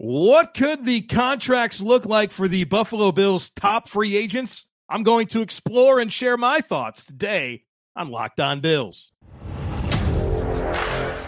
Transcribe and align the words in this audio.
What 0.00 0.54
could 0.54 0.84
the 0.84 1.00
contracts 1.00 1.80
look 1.80 2.06
like 2.06 2.30
for 2.30 2.46
the 2.46 2.62
Buffalo 2.62 3.10
Bills 3.10 3.50
top 3.50 3.88
free 3.88 4.16
agents? 4.16 4.64
I'm 4.88 5.02
going 5.02 5.26
to 5.28 5.42
explore 5.42 5.98
and 5.98 6.12
share 6.12 6.36
my 6.36 6.60
thoughts 6.60 7.04
today 7.04 7.64
on 7.96 8.08
Locked 8.08 8.38
On 8.38 8.60
Bills. 8.60 9.10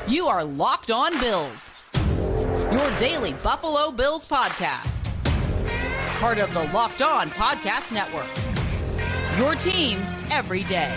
You 0.06 0.28
are 0.28 0.44
Locked 0.44 0.92
On 0.92 1.18
Bills, 1.18 1.82
your 2.70 2.98
daily 2.98 3.32
Buffalo 3.42 3.90
Bills 3.90 4.24
podcast. 4.28 5.04
Part 6.21 6.38
of 6.38 6.54
the 6.54 6.62
Locked 6.72 7.02
On 7.02 7.28
Podcast 7.30 7.90
Network. 7.90 8.30
Your 9.37 9.56
team 9.56 10.00
every 10.30 10.62
day. 10.62 10.96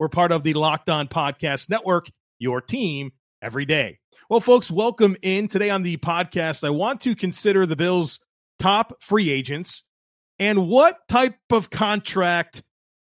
We're 0.00 0.08
part 0.08 0.32
of 0.32 0.42
the 0.42 0.54
Locked 0.54 0.88
On 0.88 1.08
Podcast 1.08 1.68
Network, 1.68 2.10
your 2.38 2.62
team 2.62 3.12
every 3.42 3.66
day. 3.66 3.98
Well, 4.30 4.40
folks, 4.40 4.70
welcome 4.70 5.14
in. 5.20 5.46
Today 5.46 5.68
on 5.68 5.82
the 5.82 5.98
podcast, 5.98 6.64
I 6.64 6.70
want 6.70 7.02
to 7.02 7.14
consider 7.14 7.66
the 7.66 7.76
Bills' 7.76 8.18
top 8.58 8.94
free 9.02 9.28
agents 9.28 9.84
and 10.38 10.68
what 10.68 11.06
type 11.06 11.36
of 11.50 11.68
contract 11.68 12.62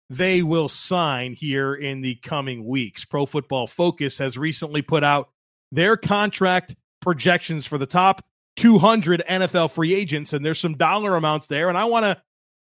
they 0.09 0.41
will 0.41 0.69
sign 0.69 1.33
here 1.33 1.75
in 1.75 2.01
the 2.01 2.15
coming 2.15 2.65
weeks. 2.65 3.05
Pro 3.05 3.27
Football 3.27 3.67
Focus 3.67 4.17
has 4.17 4.35
recently 4.35 4.81
put 4.81 5.03
out 5.03 5.29
their 5.71 5.97
contract 5.97 6.75
projections 6.99 7.67
for 7.67 7.77
the 7.77 7.85
top 7.85 8.25
200 8.55 9.21
NFL 9.29 9.69
free 9.69 9.93
agents, 9.93 10.33
and 10.33 10.43
there's 10.43 10.59
some 10.59 10.77
dollar 10.77 11.15
amounts 11.15 11.45
there. 11.45 11.69
And 11.69 11.77
I 11.77 11.85
want 11.85 12.05
to 12.05 12.19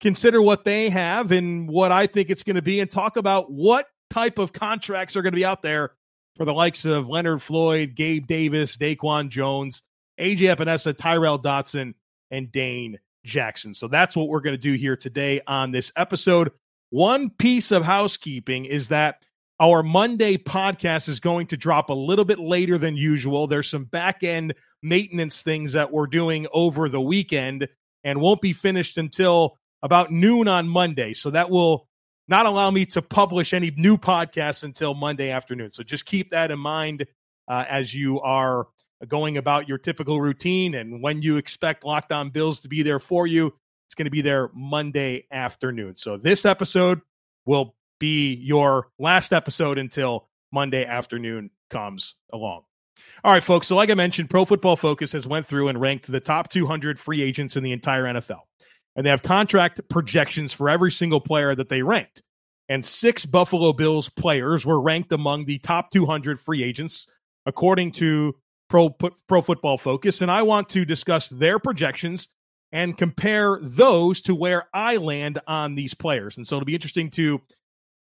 consider 0.01 0.41
what 0.41 0.65
they 0.65 0.89
have 0.89 1.31
and 1.31 1.69
what 1.69 1.91
I 1.91 2.07
think 2.07 2.31
it's 2.31 2.41
going 2.41 2.55
to 2.55 2.63
be 2.63 2.79
and 2.79 2.89
talk 2.89 3.17
about 3.17 3.51
what 3.51 3.85
type 4.15 4.39
of 4.39 4.53
contracts 4.53 5.17
are 5.17 5.21
going 5.21 5.33
to 5.33 5.35
be 5.35 5.43
out 5.43 5.61
there 5.61 5.91
for 6.37 6.45
the 6.45 6.53
likes 6.53 6.85
of 6.85 7.09
Leonard 7.09 7.41
Floyd, 7.41 7.95
Gabe 7.95 8.25
Davis, 8.25 8.77
Daquan 8.77 9.27
Jones, 9.27 9.83
AJ 10.17 10.55
Epenesa, 10.55 10.93
Tyrel 10.93 11.41
Dodson, 11.41 11.95
and 12.31 12.49
Dane 12.49 12.97
Jackson. 13.25 13.73
So 13.73 13.89
that's 13.89 14.15
what 14.15 14.29
we're 14.29 14.39
going 14.39 14.53
to 14.53 14.57
do 14.57 14.73
here 14.75 14.95
today 14.95 15.41
on 15.45 15.71
this 15.71 15.91
episode. 15.97 16.51
One 16.91 17.29
piece 17.29 17.73
of 17.73 17.83
housekeeping 17.83 18.63
is 18.63 18.87
that 18.87 19.25
our 19.59 19.83
Monday 19.83 20.37
podcast 20.37 21.09
is 21.09 21.19
going 21.19 21.47
to 21.47 21.57
drop 21.57 21.89
a 21.89 21.93
little 21.93 22.25
bit 22.25 22.39
later 22.39 22.77
than 22.77 22.95
usual. 22.95 23.47
There's 23.47 23.69
some 23.69 23.83
back 23.83 24.23
end 24.23 24.53
maintenance 24.81 25.41
things 25.41 25.73
that 25.73 25.91
we're 25.91 26.07
doing 26.07 26.47
over 26.53 26.87
the 26.87 27.01
weekend 27.01 27.67
and 28.05 28.21
won't 28.21 28.39
be 28.39 28.53
finished 28.53 28.97
until 28.97 29.57
about 29.83 30.09
noon 30.09 30.47
on 30.47 30.69
Monday. 30.69 31.11
So 31.11 31.31
that 31.31 31.49
will 31.49 31.89
not 32.27 32.45
allow 32.45 32.71
me 32.71 32.85
to 32.87 33.01
publish 33.01 33.53
any 33.53 33.71
new 33.71 33.97
podcasts 33.97 34.63
until 34.63 34.93
Monday 34.93 35.29
afternoon. 35.29 35.71
So 35.71 35.83
just 35.83 36.05
keep 36.05 36.31
that 36.31 36.51
in 36.51 36.59
mind 36.59 37.05
uh, 37.47 37.65
as 37.67 37.93
you 37.93 38.19
are 38.21 38.67
going 39.07 39.37
about 39.37 39.67
your 39.67 39.77
typical 39.77 40.19
routine 40.19 40.73
and 40.73 41.01
when 41.01 41.21
you 41.21 41.37
expect 41.37 41.83
Locked 41.83 42.11
On 42.11 42.29
Bills 42.29 42.61
to 42.61 42.69
be 42.69 42.83
there 42.83 42.99
for 42.99 43.27
you. 43.27 43.53
It's 43.87 43.93
going 43.93 44.05
to 44.05 44.11
be 44.11 44.21
there 44.21 44.49
Monday 44.53 45.27
afternoon. 45.31 45.95
So 45.95 46.17
this 46.17 46.45
episode 46.45 47.01
will 47.45 47.75
be 47.99 48.33
your 48.33 48.87
last 48.97 49.31
episode 49.31 49.77
until 49.77 50.27
Monday 50.51 50.85
afternoon 50.85 51.51
comes 51.69 52.15
along. 52.33 52.63
All 53.23 53.31
right, 53.31 53.43
folks. 53.43 53.67
So 53.67 53.75
like 53.75 53.89
I 53.89 53.93
mentioned, 53.93 54.29
Pro 54.29 54.45
Football 54.45 54.75
Focus 54.75 55.11
has 55.11 55.27
went 55.27 55.45
through 55.45 55.67
and 55.67 55.79
ranked 55.79 56.11
the 56.11 56.19
top 56.19 56.49
200 56.49 56.99
free 56.99 57.21
agents 57.21 57.55
in 57.55 57.63
the 57.63 57.73
entire 57.73 58.05
NFL 58.05 58.41
and 58.95 59.05
they 59.05 59.09
have 59.09 59.23
contract 59.23 59.81
projections 59.89 60.53
for 60.53 60.69
every 60.69 60.91
single 60.91 61.19
player 61.19 61.53
that 61.55 61.69
they 61.69 61.81
ranked. 61.81 62.21
And 62.69 62.85
six 62.85 63.25
Buffalo 63.25 63.73
Bills 63.73 64.09
players 64.09 64.65
were 64.65 64.81
ranked 64.81 65.11
among 65.11 65.45
the 65.45 65.59
top 65.59 65.91
200 65.91 66.39
free 66.39 66.63
agents, 66.63 67.07
according 67.45 67.91
to 67.93 68.35
Pro, 68.69 68.89
Pro 68.89 69.41
Football 69.41 69.77
Focus. 69.77 70.21
And 70.21 70.31
I 70.31 70.41
want 70.41 70.69
to 70.69 70.85
discuss 70.85 71.29
their 71.29 71.59
projections 71.59 72.29
and 72.71 72.97
compare 72.97 73.59
those 73.61 74.21
to 74.23 74.33
where 74.33 74.67
I 74.73 74.97
land 74.97 75.39
on 75.47 75.75
these 75.75 75.93
players. 75.93 76.37
And 76.37 76.47
so 76.47 76.55
it'll 76.55 76.65
be 76.65 76.73
interesting 76.73 77.11
to 77.11 77.39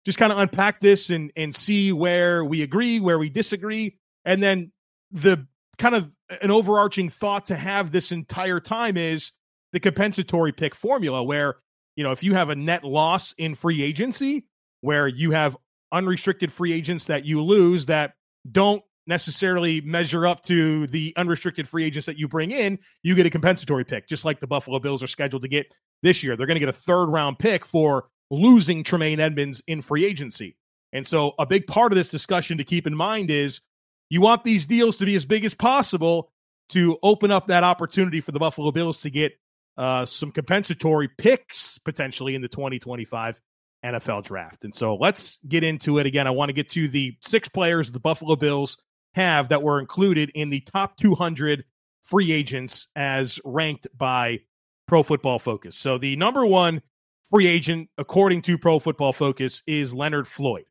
just 0.04 0.18
kind 0.18 0.32
of 0.32 0.38
unpack 0.38 0.80
this 0.80 1.10
and, 1.10 1.30
and 1.36 1.54
see 1.54 1.92
where 1.92 2.44
we 2.44 2.62
agree, 2.62 3.00
where 3.00 3.18
we 3.18 3.28
disagree. 3.28 3.98
And 4.24 4.42
then 4.42 4.72
the 5.12 5.46
kind 5.78 5.94
of 5.94 6.10
an 6.42 6.50
overarching 6.50 7.08
thought 7.08 7.46
to 7.46 7.56
have 7.56 7.92
this 7.92 8.12
entire 8.12 8.60
time 8.60 8.96
is 8.96 9.32
the 9.72 9.80
compensatory 9.80 10.52
pick 10.52 10.74
formula 10.74 11.22
where, 11.22 11.56
you 11.96 12.04
know, 12.04 12.12
if 12.12 12.22
you 12.22 12.34
have 12.34 12.50
a 12.50 12.56
net 12.56 12.84
loss 12.84 13.32
in 13.38 13.54
free 13.54 13.82
agency, 13.82 14.44
where 14.80 15.06
you 15.06 15.30
have 15.30 15.56
unrestricted 15.92 16.52
free 16.52 16.72
agents 16.72 17.06
that 17.06 17.24
you 17.24 17.42
lose 17.42 17.86
that 17.86 18.14
don't 18.50 18.82
necessarily 19.06 19.80
measure 19.80 20.26
up 20.26 20.42
to 20.42 20.86
the 20.86 21.12
unrestricted 21.16 21.68
free 21.68 21.84
agents 21.84 22.06
that 22.06 22.16
you 22.16 22.28
bring 22.28 22.50
in, 22.50 22.78
you 23.02 23.14
get 23.14 23.26
a 23.26 23.30
compensatory 23.30 23.84
pick, 23.84 24.06
just 24.06 24.24
like 24.24 24.40
the 24.40 24.46
Buffalo 24.46 24.78
Bills 24.78 25.02
are 25.02 25.08
scheduled 25.08 25.42
to 25.42 25.48
get 25.48 25.74
this 26.02 26.22
year. 26.22 26.36
They're 26.36 26.46
going 26.46 26.56
to 26.56 26.60
get 26.60 26.68
a 26.68 26.72
third 26.72 27.06
round 27.06 27.38
pick 27.38 27.64
for 27.64 28.06
losing 28.30 28.84
Tremaine 28.84 29.20
Edmonds 29.20 29.62
in 29.66 29.82
free 29.82 30.04
agency. 30.04 30.56
And 30.92 31.06
so, 31.06 31.34
a 31.38 31.46
big 31.46 31.66
part 31.66 31.92
of 31.92 31.96
this 31.96 32.08
discussion 32.08 32.58
to 32.58 32.64
keep 32.64 32.86
in 32.86 32.96
mind 32.96 33.30
is 33.30 33.60
you 34.08 34.20
want 34.20 34.44
these 34.44 34.66
deals 34.66 34.96
to 34.96 35.06
be 35.06 35.14
as 35.14 35.24
big 35.24 35.44
as 35.44 35.54
possible 35.54 36.32
to 36.70 36.98
open 37.02 37.30
up 37.30 37.48
that 37.48 37.64
opportunity 37.64 38.20
for 38.20 38.32
the 38.32 38.38
Buffalo 38.38 38.70
Bills 38.70 38.98
to 38.98 39.10
get 39.10 39.32
uh, 39.80 40.04
some 40.04 40.30
compensatory 40.30 41.08
picks 41.08 41.78
potentially 41.78 42.34
in 42.34 42.42
the 42.42 42.48
2025 42.48 43.40
NFL 43.82 44.22
draft. 44.24 44.62
And 44.62 44.74
so 44.74 44.94
let's 44.94 45.38
get 45.48 45.64
into 45.64 45.96
it 45.96 46.04
again. 46.04 46.26
I 46.26 46.32
want 46.32 46.50
to 46.50 46.52
get 46.52 46.68
to 46.70 46.86
the 46.86 47.16
six 47.22 47.48
players 47.48 47.90
the 47.90 47.98
Buffalo 47.98 48.36
Bills 48.36 48.76
have 49.14 49.48
that 49.48 49.62
were 49.62 49.80
included 49.80 50.32
in 50.34 50.50
the 50.50 50.60
top 50.60 50.98
200 50.98 51.64
free 52.02 52.30
agents 52.30 52.88
as 52.94 53.40
ranked 53.42 53.88
by 53.96 54.40
Pro 54.86 55.02
Football 55.02 55.38
Focus. 55.38 55.76
So 55.76 55.96
the 55.96 56.14
number 56.14 56.44
one 56.44 56.82
free 57.30 57.46
agent, 57.46 57.88
according 57.96 58.42
to 58.42 58.58
Pro 58.58 58.80
Football 58.80 59.14
Focus, 59.14 59.62
is 59.66 59.94
Leonard 59.94 60.28
Floyd, 60.28 60.66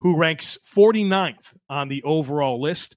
who 0.00 0.16
ranks 0.16 0.56
49th 0.74 1.54
on 1.68 1.88
the 1.88 2.02
overall 2.02 2.62
list 2.62 2.96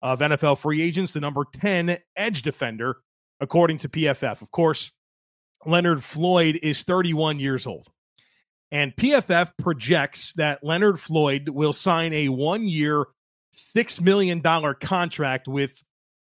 of 0.00 0.20
NFL 0.20 0.58
free 0.58 0.80
agents, 0.80 1.14
the 1.14 1.20
number 1.20 1.44
10 1.54 1.98
edge 2.14 2.42
defender, 2.42 2.98
according 3.40 3.78
to 3.78 3.88
PFF. 3.88 4.42
Of 4.42 4.52
course, 4.52 4.92
Leonard 5.68 6.02
Floyd 6.02 6.58
is 6.62 6.82
31 6.82 7.40
years 7.40 7.66
old. 7.66 7.88
And 8.70 8.96
PFF 8.96 9.52
projects 9.58 10.32
that 10.34 10.64
Leonard 10.64 10.98
Floyd 10.98 11.50
will 11.50 11.72
sign 11.72 12.12
a 12.12 12.28
one 12.28 12.66
year, 12.66 13.06
$6 13.54 14.00
million 14.00 14.42
contract 14.80 15.46
with 15.46 15.72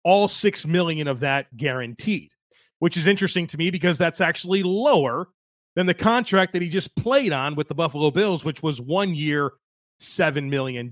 all 0.04 0.28
6 0.28 0.66
million 0.66 1.08
of 1.08 1.22
that 1.22 1.56
guaranteed, 1.56 2.32
which 2.80 2.98
is 2.98 3.08
interesting 3.08 3.48
to 3.48 3.58
me 3.58 3.70
because 3.70 3.98
that's 3.98 4.22
actually 4.22 4.64
lower 4.64 5.28
than 5.76 5.86
the 5.86 5.94
contract 5.94 6.54
that 6.54 6.62
he 6.62 6.70
just 6.70 6.96
played 6.96 7.32
on 7.32 7.56
with 7.56 7.68
the 7.68 7.76
Buffalo 7.76 8.12
Bills, 8.12 8.44
which 8.44 8.64
was 8.64 8.82
one 8.82 9.16
year, 9.16 9.52
$7 10.02 10.50
million. 10.50 10.90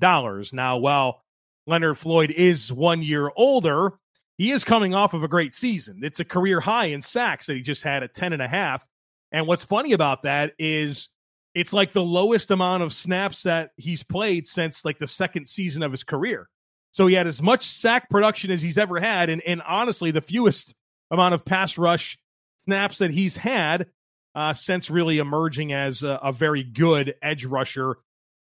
Now, 0.54 0.78
while 0.78 1.22
Leonard 1.68 1.98
Floyd 1.98 2.32
is 2.32 2.72
one 2.72 3.02
year 3.02 3.32
older, 3.36 3.94
he 4.38 4.52
is 4.52 4.64
coming 4.64 4.94
off 4.94 5.14
of 5.14 5.24
a 5.24 5.28
great 5.28 5.54
season. 5.54 6.02
It's 6.04 6.20
a 6.20 6.26
career 6.26 6.60
high 6.60 6.88
in 6.88 7.02
sacks 7.02 7.46
that 7.48 7.56
he 7.56 7.62
just 7.62 7.84
had 7.84 8.04
at 8.04 8.14
10 8.14 8.34
and 8.34 8.42
a 8.42 8.48
half. 8.48 8.86
And 9.32 9.48
what's 9.48 9.64
funny 9.64 9.94
about 9.94 10.24
that 10.24 10.54
is 10.60 11.10
it's 11.54 11.74
like 11.74 11.94
the 11.94 12.04
lowest 12.04 12.52
amount 12.52 12.84
of 12.84 12.94
snaps 12.94 13.44
that 13.44 13.72
he's 13.78 14.04
played 14.04 14.46
since 14.46 14.84
like 14.84 15.00
the 15.00 15.08
second 15.08 15.48
season 15.48 15.84
of 15.84 15.92
his 15.92 16.04
career. 16.04 16.50
So 16.92 17.08
he 17.08 17.16
had 17.16 17.28
as 17.28 17.42
much 17.42 17.66
sack 17.66 18.10
production 18.10 18.52
as 18.52 18.62
he's 18.62 18.78
ever 18.78 19.00
had, 19.00 19.30
and, 19.30 19.42
and 19.42 19.62
honestly, 19.62 20.12
the 20.12 20.22
fewest 20.22 20.74
amount 21.12 21.34
of 21.34 21.44
pass 21.44 21.78
rush 21.78 22.18
snaps 22.64 23.00
that 23.00 23.12
he's 23.12 23.38
had 23.38 23.88
uh, 24.34 24.54
since 24.54 24.90
really 24.90 25.18
emerging 25.18 25.74
as 25.74 26.04
a, 26.04 26.20
a 26.24 26.32
very 26.32 26.64
good 26.64 27.16
edge 27.22 27.46
rusher 27.46 27.98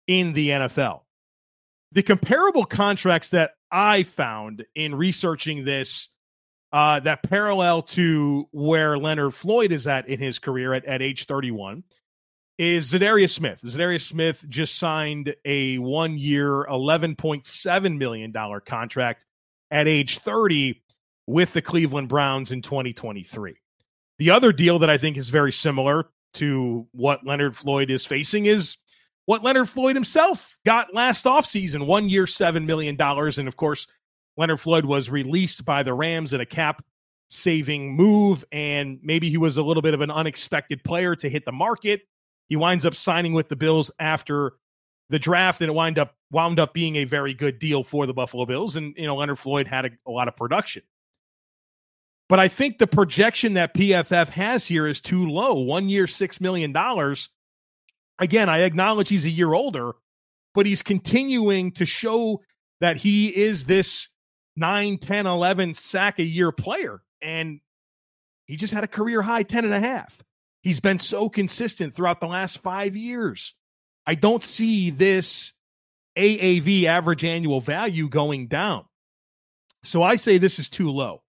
in 0.06 0.32
the 0.34 0.50
NFL. 0.50 1.00
The 1.92 2.02
comparable 2.02 2.64
contracts 2.64 3.30
that 3.30 3.52
I 3.70 4.02
found 4.02 4.64
in 4.74 4.94
researching 4.94 5.64
this 5.64 6.08
uh, 6.72 7.00
that 7.00 7.22
parallel 7.22 7.82
to 7.82 8.46
where 8.52 8.98
Leonard 8.98 9.34
Floyd 9.34 9.72
is 9.72 9.86
at 9.86 10.08
in 10.08 10.20
his 10.20 10.38
career 10.38 10.74
at, 10.74 10.84
at 10.84 11.00
age 11.00 11.24
31 11.24 11.82
is 12.58 12.92
Za'Darius 12.92 13.30
Smith. 13.30 13.60
Za'Darius 13.62 14.02
Smith 14.02 14.44
just 14.48 14.76
signed 14.76 15.34
a 15.44 15.78
one 15.78 16.18
year, 16.18 16.66
$11.7 16.66 17.98
million 17.98 18.32
contract 18.66 19.24
at 19.70 19.86
age 19.86 20.18
30 20.18 20.82
with 21.26 21.52
the 21.52 21.62
Cleveland 21.62 22.08
Browns 22.08 22.52
in 22.52 22.62
2023. 22.62 23.54
The 24.18 24.30
other 24.30 24.52
deal 24.52 24.80
that 24.80 24.90
I 24.90 24.98
think 24.98 25.16
is 25.16 25.30
very 25.30 25.52
similar 25.52 26.10
to 26.34 26.86
what 26.92 27.24
Leonard 27.24 27.56
Floyd 27.56 27.90
is 27.90 28.04
facing 28.04 28.46
is 28.46 28.76
what 29.28 29.44
Leonard 29.44 29.68
Floyd 29.68 29.94
himself 29.94 30.56
got 30.64 30.94
last 30.94 31.26
offseason 31.26 31.84
one 31.84 32.08
year, 32.08 32.24
$7 32.24 32.64
million. 32.64 32.96
And 32.98 33.46
of 33.46 33.56
course, 33.58 33.86
Leonard 34.38 34.58
Floyd 34.58 34.86
was 34.86 35.10
released 35.10 35.66
by 35.66 35.82
the 35.82 35.92
Rams 35.92 36.32
in 36.32 36.40
a 36.40 36.46
cap 36.46 36.82
saving 37.28 37.94
move. 37.94 38.42
And 38.50 38.98
maybe 39.02 39.28
he 39.28 39.36
was 39.36 39.58
a 39.58 39.62
little 39.62 39.82
bit 39.82 39.92
of 39.92 40.00
an 40.00 40.10
unexpected 40.10 40.82
player 40.82 41.14
to 41.16 41.28
hit 41.28 41.44
the 41.44 41.52
market. 41.52 42.08
He 42.48 42.56
winds 42.56 42.86
up 42.86 42.94
signing 42.94 43.34
with 43.34 43.50
the 43.50 43.56
Bills 43.56 43.90
after 43.98 44.54
the 45.10 45.18
draft, 45.18 45.60
and 45.60 45.68
it 45.68 45.74
wind 45.74 45.98
up 45.98 46.14
wound 46.30 46.58
up 46.58 46.72
being 46.72 46.96
a 46.96 47.04
very 47.04 47.34
good 47.34 47.58
deal 47.58 47.84
for 47.84 48.06
the 48.06 48.14
Buffalo 48.14 48.46
Bills. 48.46 48.76
And 48.76 48.94
you 48.96 49.06
know, 49.06 49.16
Leonard 49.16 49.38
Floyd 49.38 49.66
had 49.66 49.84
a, 49.84 49.90
a 50.06 50.10
lot 50.10 50.28
of 50.28 50.36
production. 50.36 50.84
But 52.30 52.40
I 52.40 52.48
think 52.48 52.78
the 52.78 52.86
projection 52.86 53.54
that 53.54 53.74
PFF 53.74 54.30
has 54.30 54.66
here 54.66 54.86
is 54.86 55.02
too 55.02 55.28
low. 55.28 55.60
One 55.60 55.90
year, 55.90 56.06
$6 56.06 56.40
million. 56.40 56.72
Again, 58.18 58.48
I 58.48 58.60
acknowledge 58.60 59.08
he's 59.08 59.26
a 59.26 59.30
year 59.30 59.52
older, 59.52 59.92
but 60.54 60.66
he's 60.66 60.82
continuing 60.82 61.72
to 61.72 61.86
show 61.86 62.42
that 62.80 62.96
he 62.96 63.28
is 63.28 63.64
this 63.64 64.08
9, 64.56 64.98
10, 64.98 65.26
11 65.26 65.74
sack 65.74 66.18
a 66.18 66.24
year 66.24 66.52
player. 66.52 67.00
And 67.22 67.60
he 68.46 68.56
just 68.56 68.72
had 68.72 68.84
a 68.84 68.88
career 68.88 69.22
high 69.22 69.42
10 69.42 69.64
and 69.64 69.74
a 69.74 69.80
half. 69.80 70.20
He's 70.62 70.80
been 70.80 70.98
so 70.98 71.28
consistent 71.28 71.94
throughout 71.94 72.20
the 72.20 72.26
last 72.26 72.58
five 72.62 72.96
years. 72.96 73.54
I 74.06 74.14
don't 74.14 74.42
see 74.42 74.90
this 74.90 75.52
AAV 76.16 76.84
average 76.84 77.24
annual 77.24 77.60
value 77.60 78.08
going 78.08 78.48
down. 78.48 78.84
So 79.84 80.02
I 80.02 80.16
say 80.16 80.38
this 80.38 80.58
is 80.58 80.68
too 80.68 80.90
low. 80.90 81.22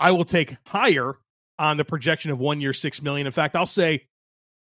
I 0.00 0.10
will 0.10 0.24
take 0.24 0.56
higher 0.66 1.14
on 1.58 1.76
the 1.76 1.84
projection 1.84 2.32
of 2.32 2.38
one 2.38 2.60
year, 2.60 2.72
six 2.72 3.00
million. 3.00 3.26
In 3.26 3.32
fact, 3.32 3.54
I'll 3.54 3.66
say 3.66 4.08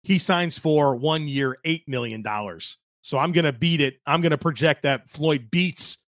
he 0.09 0.19
signs 0.19 0.59
for 0.59 0.97
one 0.97 1.29
year, 1.29 1.59
eight 1.67 1.87
million 1.87 2.23
dollars. 2.23 2.79
So 3.03 3.19
I'm 3.19 3.33
going 3.33 3.45
to 3.45 3.53
beat 3.53 3.83
it. 3.83 4.01
I'm 4.07 4.23
going 4.23 4.31
to 4.31 4.39
project 4.39 4.83
that 4.83 5.11
Floyd 5.11 5.51
beats 5.51 5.99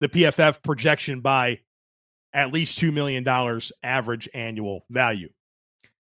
the 0.00 0.08
PFF 0.10 0.62
projection 0.62 1.22
by 1.22 1.60
at 2.34 2.52
least 2.52 2.78
$2 2.78 2.92
million 2.92 3.26
average 3.82 4.28
annual 4.34 4.84
value. 4.90 5.30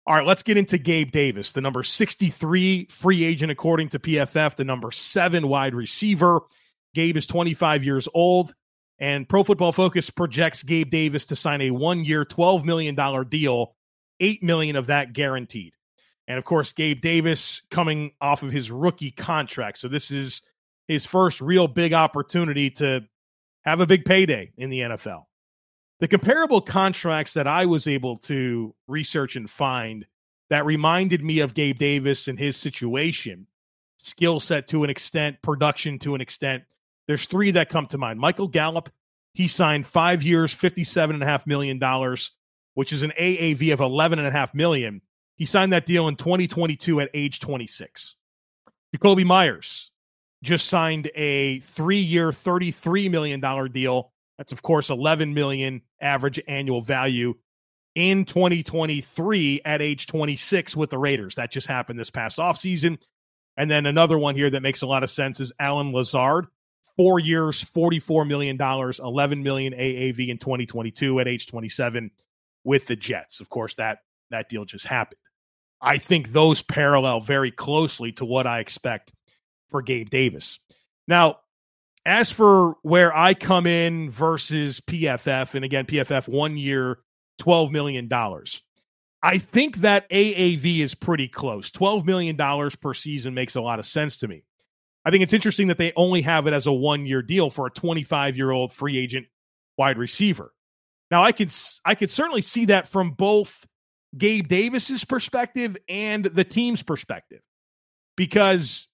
All 0.06 0.16
right, 0.16 0.26
let's 0.26 0.44
get 0.44 0.58
into 0.58 0.78
Gabe 0.78 1.12
Davis, 1.12 1.54
the 1.54 1.62
number 1.62 1.82
63 1.82 2.88
free 2.92 3.24
agent 3.24 3.52
according 3.54 3.90
to 3.90 4.00
PFF, 4.00 4.56
the 4.56 4.66
number 4.66 4.92
seven 4.92 5.48
wide 5.48 5.76
receiver. 5.76 6.42
Gabe 6.94 7.16
is 7.16 7.26
25 7.26 7.86
years 7.86 8.10
old. 8.14 8.54
And 9.00 9.30
Pro 9.30 9.46
Football 9.46 9.72
Focus 9.72 10.10
projects 10.10 10.64
Gabe 10.64 10.90
Davis 10.90 11.26
to 11.26 11.38
sign 11.38 11.62
a 11.62 11.72
one-year, 11.72 12.26
$12 12.26 12.66
million 12.66 12.96
deal, 13.30 13.76
8 14.20 14.44
million 14.44 14.76
of 14.76 14.88
that 14.88 15.14
guaranteed. 15.14 15.74
And 16.30 16.38
of 16.38 16.46
course, 16.46 16.72
Gabe 16.72 17.02
Davis 17.02 17.64
coming 17.72 18.12
off 18.22 18.44
of 18.44 18.52
his 18.52 18.72
rookie 18.72 19.10
contract. 19.10 19.80
So 19.80 19.88
this 19.88 20.12
is 20.12 20.44
his 20.88 21.04
first 21.06 21.42
real 21.42 21.68
big 21.68 21.92
opportunity 21.92 22.70
to 22.70 23.02
have 23.66 23.82
a 23.82 23.88
big 23.88 24.06
payday 24.06 24.52
in 24.56 24.70
the 24.70 24.82
NFL. 24.82 25.24
The 26.00 26.08
comparable 26.08 26.62
contracts 26.62 27.34
that 27.34 27.48
I 27.48 27.66
was 27.66 27.88
able 27.88 28.16
to 28.18 28.74
research 28.88 29.36
and 29.36 29.50
find 29.50 30.06
that 30.52 30.66
reminded 30.66 31.24
me 31.24 31.40
of 31.40 31.56
Gabe 31.56 31.78
Davis 31.78 32.28
and 32.28 32.38
his 32.38 32.56
situation, 32.56 33.48
skill 33.98 34.40
set 34.40 34.68
to 34.68 34.84
an 34.84 34.90
extent, 34.90 35.42
production 35.42 35.98
to 36.00 36.16
an 36.16 36.22
extent, 36.22 36.64
there's 37.08 37.26
three 37.26 37.52
that 37.52 37.70
come 37.70 37.88
to 37.88 37.98
mind. 37.98 38.20
Michael 38.20 38.48
Gallup, 38.48 38.90
he 39.34 39.48
signed 39.48 39.88
five 39.88 40.22
years, 40.22 40.54
$57.5 40.54 41.48
million, 41.48 41.80
which 42.76 42.94
is 42.94 43.02
an 43.02 43.14
AAV 43.20 43.74
of 43.74 43.80
$11.5 43.80 44.54
million. 44.54 45.02
He 45.40 45.46
signed 45.46 45.72
that 45.72 45.86
deal 45.86 46.10
in 46.10 46.18
2022 46.18 47.00
at 47.00 47.10
age 47.14 47.40
26. 47.40 48.16
Jakobi 48.96 49.26
Meyers 49.26 49.90
just 50.44 50.68
signed 50.68 51.10
a 51.16 51.62
three 51.62 52.02
year, 52.02 52.32
$33 52.32 53.10
million 53.10 53.72
deal. 53.72 54.12
That's, 54.38 54.52
of 54.52 54.62
course, 54.62 54.90
11 54.90 55.34
million 55.34 55.82
average 56.02 56.42
annual 56.46 56.82
value 56.82 57.36
in 57.96 58.26
2023 58.26 59.62
at 59.64 59.82
age 59.82 60.08
26 60.08 60.76
with 60.76 60.90
the 60.90 60.98
Raiders. 60.98 61.36
That 61.36 61.52
just 61.52 61.68
happened 61.68 61.98
this 61.98 62.12
past 62.12 62.38
offseason. 62.38 63.02
And 63.56 63.72
then 63.72 63.86
another 63.86 64.18
one 64.18 64.36
here 64.36 64.50
that 64.50 64.62
makes 64.62 64.82
a 64.82 64.88
lot 64.88 65.04
of 65.04 65.10
sense 65.10 65.40
is 65.40 65.54
Allen 65.58 65.94
Lazard 65.94 66.48
four 66.98 67.18
years, 67.18 67.64
$44 67.64 68.28
million, 68.28 68.58
11 68.60 69.44
million 69.44 69.72
AAV 69.72 70.28
in 70.28 70.38
2022 70.38 71.22
at 71.22 71.30
age 71.30 71.48
27 71.48 72.12
with 72.66 72.88
the 72.88 72.98
Jets. 72.98 73.40
Of 73.40 73.48
course, 73.48 73.76
that 73.76 74.00
that 74.32 74.50
deal 74.50 74.66
just 74.66 74.86
happened. 74.86 75.20
I 75.82 75.98
think 75.98 76.30
those 76.30 76.62
parallel 76.62 77.22
very 77.22 77.52
closely 77.52 78.12
to 78.14 78.26
what 78.26 78.48
I 78.48 78.60
expect 78.60 79.14
for 79.70 79.82
Gabe 79.82 80.10
Davis. 80.10 80.60
Now, 81.08 81.40
as 82.06 82.32
for 82.32 82.76
where 82.82 83.16
I 83.16 83.34
come 83.34 83.68
in 83.68 84.10
versus 84.10 84.80
PFF, 84.82 85.54
and 85.54 85.64
again, 85.64 85.86
PFF 85.86 86.28
one 86.28 86.58
year, 86.58 87.00
$12 87.42 87.72
million. 87.72 88.10
I 89.22 89.38
think 89.38 89.78
that 89.78 90.10
AAV 90.10 90.80
is 90.80 90.96
pretty 90.96 91.28
close. 91.28 91.72
$12 91.72 92.06
million 92.06 92.38
per 92.82 92.94
season 92.94 93.34
makes 93.34 93.56
a 93.56 93.62
lot 93.62 93.80
of 93.80 93.86
sense 93.86 94.18
to 94.18 94.28
me. 94.28 94.44
I 95.06 95.12
think 95.12 95.24
it's 95.24 95.34
interesting 95.34 95.68
that 95.68 95.78
they 95.78 95.94
only 95.96 96.22
have 96.22 96.48
it 96.48 96.54
as 96.54 96.68
a 96.68 96.72
one 96.72 97.06
year 97.06 97.22
deal 97.22 97.50
for 97.50 97.68
a 97.68 97.72
25 97.72 98.38
year 98.38 98.52
old 98.52 98.72
free 98.72 98.98
agent 98.98 99.28
wide 99.78 99.98
receiver. 99.98 100.54
Now, 101.10 101.24
I 101.24 101.32
could 101.32 101.52
I 101.86 101.96
could 101.96 102.10
certainly 102.10 102.42
see 102.42 102.66
that 102.66 102.88
from 102.88 103.12
both 103.12 103.66
Gabe 104.18 104.48
Davis's 104.48 105.06
perspective 105.06 105.78
and 105.88 106.26
the 106.26 106.44
team's 106.44 106.84
perspective, 106.84 107.42
because 108.18 108.88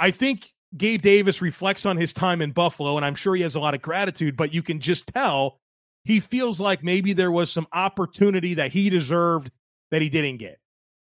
I 0.00 0.10
think 0.10 0.52
Gabe 0.76 1.02
Davis 1.02 1.42
reflects 1.42 1.86
on 1.86 1.96
his 1.96 2.12
time 2.12 2.40
in 2.42 2.52
Buffalo, 2.52 2.96
and 2.96 3.04
I'm 3.04 3.14
sure 3.14 3.34
he 3.34 3.42
has 3.42 3.54
a 3.54 3.60
lot 3.60 3.74
of 3.74 3.82
gratitude. 3.82 4.36
But 4.36 4.54
you 4.54 4.62
can 4.62 4.80
just 4.80 5.08
tell 5.08 5.60
he 6.04 6.20
feels 6.20 6.60
like 6.60 6.82
maybe 6.82 7.12
there 7.12 7.32
was 7.32 7.52
some 7.52 7.66
opportunity 7.72 8.54
that 8.54 8.72
he 8.72 8.90
deserved 8.90 9.50
that 9.90 10.02
he 10.02 10.08
didn't 10.08 10.38
get, 10.38 10.58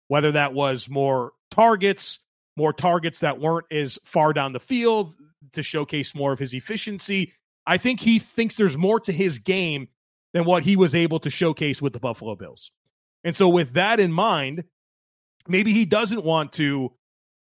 whether 0.08 0.32
that 0.32 0.52
was 0.54 0.88
more 0.88 1.32
targets 1.50 2.18
more 2.58 2.72
targets 2.74 3.20
that 3.20 3.40
weren't 3.40 3.66
as 3.70 3.98
far 4.04 4.34
down 4.34 4.52
the 4.52 4.60
field 4.60 5.14
to 5.52 5.62
showcase 5.62 6.14
more 6.14 6.32
of 6.32 6.38
his 6.38 6.52
efficiency. 6.52 7.32
I 7.66 7.78
think 7.78 8.00
he 8.00 8.18
thinks 8.18 8.56
there's 8.56 8.76
more 8.76 9.00
to 9.00 9.12
his 9.12 9.38
game 9.38 9.88
than 10.32 10.44
what 10.44 10.62
he 10.62 10.76
was 10.76 10.94
able 10.94 11.20
to 11.20 11.30
showcase 11.30 11.80
with 11.80 11.92
the 11.92 12.00
Buffalo 12.00 12.34
Bills. 12.36 12.70
And 13.24 13.34
so 13.34 13.48
with 13.48 13.72
that 13.72 14.00
in 14.00 14.12
mind, 14.12 14.64
maybe 15.46 15.72
he 15.72 15.84
doesn't 15.84 16.24
want 16.24 16.52
to 16.52 16.92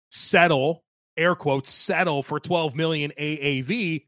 settle, 0.09 0.83
air 1.17 1.35
quotes, 1.35 1.69
settle 1.69 2.23
for 2.23 2.39
12 2.39 2.75
million 2.75 3.11
AAV 3.19 4.05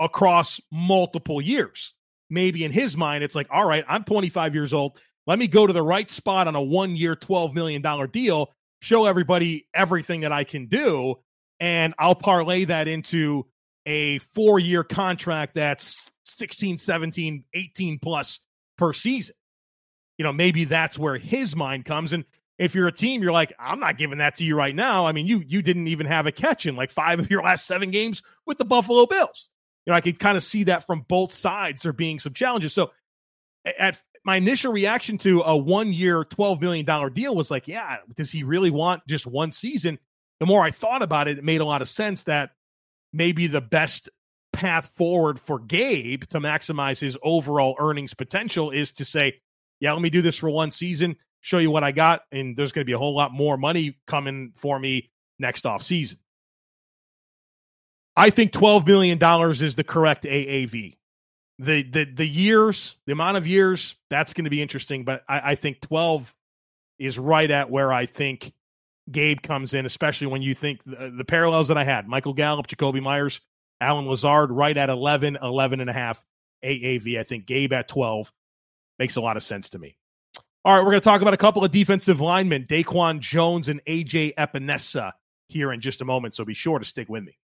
across 0.00 0.60
multiple 0.72 1.40
years. 1.40 1.94
Maybe 2.30 2.64
in 2.64 2.72
his 2.72 2.96
mind, 2.96 3.24
it's 3.24 3.34
like, 3.34 3.48
all 3.50 3.66
right, 3.66 3.84
I'm 3.88 4.04
25 4.04 4.54
years 4.54 4.74
old. 4.74 5.00
Let 5.26 5.38
me 5.38 5.46
go 5.46 5.66
to 5.66 5.72
the 5.72 5.82
right 5.82 6.08
spot 6.08 6.48
on 6.48 6.54
a 6.54 6.62
one 6.62 6.96
year, 6.96 7.16
$12 7.16 7.54
million 7.54 7.82
deal 8.10 8.52
show 8.80 9.06
everybody 9.06 9.66
everything 9.74 10.20
that 10.20 10.32
I 10.32 10.44
can 10.44 10.66
do. 10.66 11.16
And 11.60 11.94
I'll 11.98 12.14
parlay 12.14 12.66
that 12.66 12.88
into 12.88 13.46
a 13.88 14.18
four 14.18 14.58
year 14.58 14.84
contract 14.84 15.54
that's 15.54 16.10
16, 16.26 16.76
17, 16.76 17.44
18 17.54 17.98
plus 17.98 18.40
per 18.76 18.92
season. 18.92 19.34
You 20.18 20.24
know, 20.24 20.32
maybe 20.32 20.64
that's 20.64 20.98
where 20.98 21.16
his 21.16 21.56
mind 21.56 21.86
comes. 21.86 22.12
And 22.12 22.24
if 22.58 22.74
you're 22.74 22.88
a 22.88 22.92
team, 22.92 23.22
you're 23.22 23.32
like, 23.32 23.54
I'm 23.58 23.80
not 23.80 23.96
giving 23.96 24.18
that 24.18 24.36
to 24.36 24.44
you 24.44 24.56
right 24.56 24.74
now. 24.74 25.06
I 25.06 25.12
mean, 25.12 25.26
you 25.26 25.42
you 25.46 25.62
didn't 25.62 25.88
even 25.88 26.06
have 26.06 26.26
a 26.26 26.32
catch 26.32 26.66
in 26.66 26.76
like 26.76 26.90
five 26.90 27.18
of 27.18 27.30
your 27.30 27.42
last 27.42 27.66
seven 27.66 27.90
games 27.90 28.22
with 28.46 28.58
the 28.58 28.64
Buffalo 28.64 29.06
Bills. 29.06 29.48
You 29.86 29.92
know, 29.92 29.96
I 29.96 30.02
could 30.02 30.18
kind 30.18 30.36
of 30.36 30.44
see 30.44 30.64
that 30.64 30.86
from 30.86 31.06
both 31.08 31.32
sides 31.32 31.82
there 31.82 31.92
being 31.94 32.18
some 32.18 32.34
challenges. 32.34 32.74
So 32.74 32.90
at 33.64 33.98
my 34.22 34.36
initial 34.36 34.72
reaction 34.72 35.16
to 35.18 35.40
a 35.40 35.56
one 35.56 35.94
year, 35.94 36.24
$12 36.24 36.60
million 36.60 37.12
deal 37.14 37.34
was 37.34 37.50
like, 37.50 37.68
yeah, 37.68 37.96
does 38.14 38.30
he 38.30 38.42
really 38.42 38.70
want 38.70 39.06
just 39.08 39.26
one 39.26 39.50
season? 39.50 39.98
The 40.40 40.46
more 40.46 40.62
I 40.62 40.72
thought 40.72 41.00
about 41.00 41.28
it, 41.28 41.38
it 41.38 41.44
made 41.44 41.62
a 41.62 41.64
lot 41.64 41.80
of 41.80 41.88
sense 41.88 42.24
that 42.24 42.50
maybe 43.12 43.46
the 43.46 43.60
best 43.60 44.08
path 44.52 44.90
forward 44.96 45.38
for 45.40 45.58
Gabe 45.58 46.24
to 46.30 46.40
maximize 46.40 47.00
his 47.00 47.16
overall 47.22 47.76
earnings 47.78 48.14
potential 48.14 48.70
is 48.70 48.92
to 48.92 49.04
say, 49.04 49.40
yeah, 49.80 49.92
let 49.92 50.02
me 50.02 50.10
do 50.10 50.22
this 50.22 50.36
for 50.36 50.50
one 50.50 50.70
season, 50.70 51.16
show 51.40 51.58
you 51.58 51.70
what 51.70 51.84
I 51.84 51.92
got, 51.92 52.22
and 52.32 52.56
there's 52.56 52.72
going 52.72 52.82
to 52.82 52.86
be 52.86 52.92
a 52.92 52.98
whole 52.98 53.14
lot 53.14 53.32
more 53.32 53.56
money 53.56 53.98
coming 54.06 54.52
for 54.56 54.78
me 54.78 55.10
next 55.38 55.66
off 55.66 55.82
season. 55.82 56.18
I 58.16 58.30
think 58.30 58.52
$12 58.52 58.86
million 58.86 59.18
is 59.52 59.76
the 59.76 59.84
correct 59.84 60.24
AAV 60.24 60.98
the 61.58 61.82
the 61.82 62.04
the 62.04 62.26
years, 62.26 62.96
the 63.06 63.12
amount 63.12 63.36
of 63.36 63.46
years, 63.46 63.96
that's 64.10 64.32
going 64.32 64.44
to 64.44 64.50
be 64.50 64.62
interesting. 64.62 65.04
But 65.04 65.24
I, 65.28 65.52
I 65.52 65.54
think 65.54 65.80
twelve 65.80 66.32
is 66.98 67.18
right 67.18 67.50
at 67.50 67.70
where 67.70 67.92
I 67.92 68.06
think 68.06 68.52
Gabe 69.10 69.40
comes 69.42 69.74
in, 69.74 69.86
especially 69.86 70.26
when 70.28 70.42
you 70.42 70.54
think 70.54 70.82
the, 70.84 71.12
the 71.16 71.24
parallels 71.24 71.68
that 71.68 71.78
I 71.78 71.84
had 71.84 72.06
Michael 72.06 72.34
Gallup, 72.34 72.66
Jakobi 72.66 73.02
Meyers, 73.02 73.40
Allen 73.80 74.06
Lazard 74.06 74.50
right 74.50 74.76
at 74.76 74.90
11, 74.90 75.38
11 75.40 75.80
and 75.80 75.90
a 75.90 75.92
half 75.92 76.24
AAV. 76.64 77.18
I 77.18 77.22
think 77.22 77.46
Gabe 77.46 77.72
at 77.72 77.88
12 77.88 78.32
makes 78.98 79.16
a 79.16 79.20
lot 79.20 79.36
of 79.36 79.42
sense 79.42 79.70
to 79.70 79.78
me. 79.78 79.96
All 80.64 80.74
right, 80.74 80.80
we're 80.80 80.90
going 80.90 81.00
to 81.00 81.04
talk 81.04 81.22
about 81.22 81.34
a 81.34 81.38
couple 81.38 81.64
of 81.64 81.70
defensive 81.70 82.20
linemen, 82.20 82.64
Daquan 82.64 83.20
Jones 83.20 83.68
and 83.68 83.82
AJ 83.84 84.34
Epenesa, 84.34 85.12
here 85.48 85.72
in 85.72 85.80
just 85.80 86.00
a 86.00 86.04
moment. 86.04 86.34
So 86.34 86.44
be 86.44 86.54
sure 86.54 86.78
to 86.78 86.84
stick 86.84 87.08
with 87.08 87.24
me. 87.24 87.38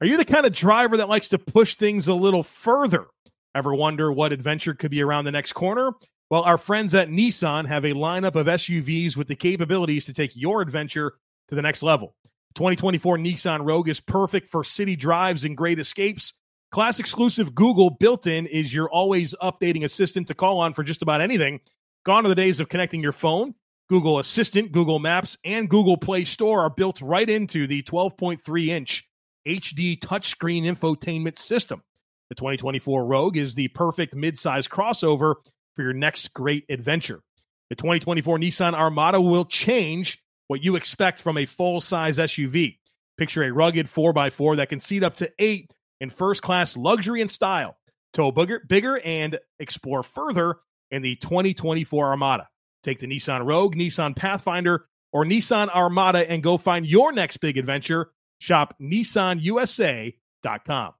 Are 0.00 0.06
you 0.06 0.16
the 0.16 0.24
kind 0.24 0.44
of 0.44 0.52
driver 0.52 0.96
that 0.98 1.08
likes 1.08 1.28
to 1.28 1.38
push 1.38 1.76
things 1.76 2.08
a 2.08 2.14
little 2.14 2.42
further? 2.42 3.06
Ever 3.54 3.74
wonder 3.74 4.12
what 4.12 4.32
adventure 4.32 4.74
could 4.74 4.90
be 4.90 5.02
around 5.02 5.24
the 5.24 5.32
next 5.32 5.54
corner? 5.54 5.92
Well, 6.30 6.42
our 6.42 6.58
friends 6.58 6.94
at 6.94 7.08
Nissan 7.08 7.66
have 7.66 7.84
a 7.84 7.94
lineup 7.94 8.34
of 8.34 8.46
SUVs 8.46 9.16
with 9.16 9.28
the 9.28 9.34
capabilities 9.34 10.04
to 10.06 10.12
take 10.12 10.32
your 10.34 10.60
adventure 10.60 11.14
to 11.48 11.54
the 11.54 11.62
next 11.62 11.82
level. 11.82 12.14
2024 12.54 13.16
Nissan 13.16 13.66
Rogue 13.66 13.88
is 13.88 14.00
perfect 14.00 14.48
for 14.48 14.62
city 14.62 14.94
drives 14.94 15.44
and 15.44 15.56
great 15.56 15.78
escapes. 15.78 16.34
Class 16.70 17.00
exclusive 17.00 17.54
Google 17.54 17.88
built 17.88 18.26
in 18.26 18.46
is 18.46 18.74
your 18.74 18.90
always 18.90 19.34
updating 19.42 19.84
assistant 19.84 20.26
to 20.26 20.34
call 20.34 20.60
on 20.60 20.74
for 20.74 20.82
just 20.82 21.00
about 21.00 21.22
anything. 21.22 21.60
Gone 22.04 22.26
are 22.26 22.28
the 22.28 22.34
days 22.34 22.60
of 22.60 22.68
connecting 22.68 23.00
your 23.00 23.12
phone. 23.12 23.54
Google 23.88 24.18
Assistant, 24.18 24.70
Google 24.70 24.98
Maps, 24.98 25.38
and 25.46 25.70
Google 25.70 25.96
Play 25.96 26.24
Store 26.24 26.60
are 26.60 26.70
built 26.70 27.00
right 27.00 27.28
into 27.28 27.66
the 27.66 27.82
12.3 27.84 28.68
inch 28.68 29.08
HD 29.46 29.98
touchscreen 29.98 30.64
infotainment 30.64 31.38
system. 31.38 31.82
The 32.28 32.34
2024 32.34 33.06
Rogue 33.06 33.38
is 33.38 33.54
the 33.54 33.68
perfect 33.68 34.14
midsize 34.14 34.68
crossover 34.68 35.36
for 35.78 35.84
your 35.84 35.92
next 35.92 36.34
great 36.34 36.64
adventure. 36.68 37.22
The 37.70 37.76
2024 37.76 38.38
Nissan 38.38 38.74
Armada 38.74 39.20
will 39.20 39.44
change 39.44 40.20
what 40.48 40.64
you 40.64 40.74
expect 40.74 41.20
from 41.20 41.38
a 41.38 41.46
full 41.46 41.80
size 41.80 42.18
SUV. 42.18 42.78
Picture 43.16 43.44
a 43.44 43.52
rugged 43.52 43.86
4x4 43.86 44.56
that 44.56 44.70
can 44.70 44.80
seat 44.80 45.04
up 45.04 45.14
to 45.18 45.30
eight 45.38 45.72
in 46.00 46.10
first 46.10 46.42
class 46.42 46.76
luxury 46.76 47.20
and 47.20 47.30
style. 47.30 47.76
Tow 48.12 48.32
bigger, 48.32 48.60
bigger 48.66 48.98
and 48.98 49.38
explore 49.60 50.02
further 50.02 50.56
in 50.90 51.02
the 51.02 51.14
2024 51.14 52.06
Armada. 52.06 52.48
Take 52.82 52.98
the 52.98 53.06
Nissan 53.06 53.46
Rogue, 53.46 53.76
Nissan 53.76 54.16
Pathfinder, 54.16 54.84
or 55.12 55.24
Nissan 55.24 55.68
Armada 55.68 56.28
and 56.28 56.42
go 56.42 56.56
find 56.56 56.88
your 56.88 57.12
next 57.12 57.36
big 57.36 57.56
adventure. 57.56 58.10
Shop 58.40 58.74
NissanUSA.com. 58.82 60.94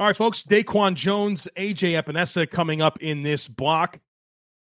All 0.00 0.06
right, 0.06 0.16
folks. 0.16 0.42
Daquan 0.42 0.94
Jones, 0.94 1.46
AJ 1.58 2.02
Epenesa 2.02 2.50
coming 2.50 2.80
up 2.80 3.02
in 3.02 3.22
this 3.22 3.46
block. 3.46 4.00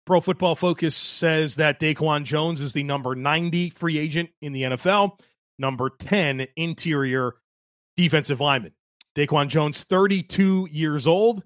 Pro 0.05 0.21
Football 0.21 0.57
Focus 0.57 0.97
says 0.97 1.55
that 1.55 1.79
Daquan 1.79 2.25
Jones 2.25 2.61
is 2.61 2.73
the 2.73 2.83
number 2.83 3.15
90 3.15 3.71
free 3.71 3.97
agent 3.97 4.31
in 4.43 4.53
the 4.53 4.63
NFL, 4.63 5.21
number 5.57 5.89
10 5.89 6.49
interior 6.57 7.35
defensive 7.97 8.41
lineman. 8.41 8.73
Daquan 9.15 9.47
Jones, 9.47 9.85
32 9.85 10.67
years 10.69 11.07
old. 11.07 11.45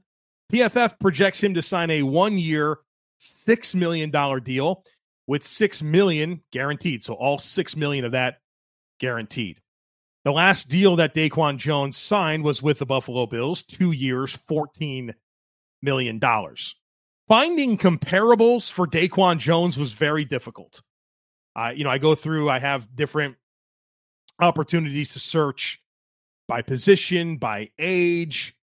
PFF 0.51 0.99
projects 0.99 1.45
him 1.45 1.53
to 1.53 1.61
sign 1.61 1.91
a 1.91 2.05
one 2.05 2.39
year, 2.39 2.79
$6 3.21 3.75
million 3.75 4.11
deal 4.43 4.83
with 5.27 5.47
6 5.47 5.83
million 5.83 6.41
guaranteed. 6.53 7.03
So 7.03 7.13
all 7.13 7.39
6 7.39 7.77
million 7.77 8.07
of 8.07 8.13
that 8.13 8.39
guaranteed. 8.99 9.61
The 10.25 10.33
last 10.33 10.69
deal 10.69 10.97
that 10.97 11.15
Daquan 11.15 11.59
Jones 11.59 11.99
signed 11.99 12.45
was 12.45 12.63
with 12.63 12.79
the 12.79 12.87
Buffalo 12.87 13.27
Bills, 13.27 13.63
two 13.63 13.93
years, 13.93 14.35
$14 14.35 15.13
million. 15.83 16.21
Finding 17.29 17.77
comparables 17.77 18.73
for 18.73 18.87
Daquan 18.87 19.39
Jones 19.39 19.79
was 19.79 19.93
very 19.93 20.25
difficult. 20.25 20.83
Uh, 21.55 21.73
you 21.77 21.85
know, 21.85 21.91
I 21.91 21.99
go 21.99 22.15
through, 22.15 22.49
I 22.49 22.59
have 22.59 22.95
different 22.97 23.37
opportunities 24.41 25.13
to 25.13 25.21
search 25.21 25.81
by 26.49 26.63
position, 26.63 27.37
by 27.37 27.71
age. 27.79 28.57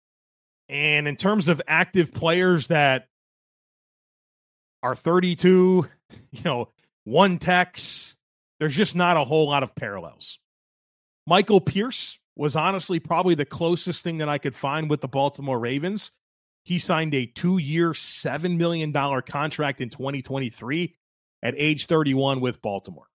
And 0.68 1.08
in 1.08 1.16
terms 1.16 1.48
of 1.48 1.60
active 1.66 2.12
players 2.12 2.68
that 2.68 3.08
are 4.82 4.94
32, 4.94 5.88
you 6.30 6.42
know, 6.44 6.68
one 7.04 7.38
techs, 7.38 8.16
there's 8.60 8.76
just 8.76 8.94
not 8.94 9.16
a 9.16 9.24
whole 9.24 9.48
lot 9.48 9.62
of 9.62 9.74
parallels. 9.74 10.38
Michael 11.28 11.60
Pierce 11.60 12.18
was 12.36 12.56
honestly 12.56 13.00
probably 13.00 13.34
the 13.34 13.44
closest 13.44 14.02
thing 14.02 14.18
that 14.18 14.30
I 14.30 14.38
could 14.38 14.56
find 14.56 14.88
with 14.88 15.02
the 15.02 15.08
Baltimore 15.08 15.58
Ravens. 15.58 16.10
He 16.62 16.78
signed 16.78 17.14
a 17.14 17.26
two 17.26 17.58
year, 17.58 17.90
$7 17.90 18.56
million 18.56 18.94
contract 18.94 19.82
in 19.82 19.90
2023 19.90 20.96
at 21.42 21.54
age 21.58 21.84
31 21.84 22.40
with 22.40 22.62
Baltimore. 22.62 23.08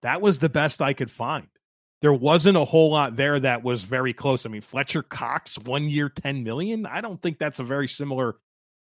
That 0.00 0.22
was 0.22 0.38
the 0.38 0.48
best 0.48 0.80
I 0.80 0.94
could 0.94 1.10
find. 1.10 1.46
There 2.00 2.12
wasn't 2.12 2.56
a 2.56 2.64
whole 2.64 2.90
lot 2.90 3.16
there 3.16 3.38
that 3.38 3.62
was 3.62 3.84
very 3.84 4.14
close. 4.14 4.46
I 4.46 4.48
mean, 4.48 4.62
Fletcher 4.62 5.02
Cox, 5.02 5.58
one 5.58 5.90
year, 5.90 6.08
10 6.08 6.42
million. 6.42 6.86
I 6.86 7.02
don't 7.02 7.20
think 7.20 7.38
that's 7.38 7.58
a 7.58 7.64
very 7.64 7.86
similar 7.86 8.36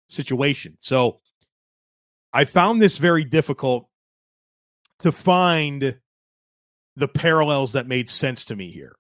situation. 0.09 0.77
So 0.81 1.21
I 2.33 2.47
found 2.47 2.83
this 2.83 2.99
very 2.99 3.23
difficult 3.23 3.89
to 4.99 5.13
find 5.13 5.95
the 6.97 7.09
parallels 7.09 7.73
that 7.75 7.87
made 7.87 8.09
sense 8.09 8.47
to 8.47 8.57
me 8.57 8.71
here. 8.71 8.97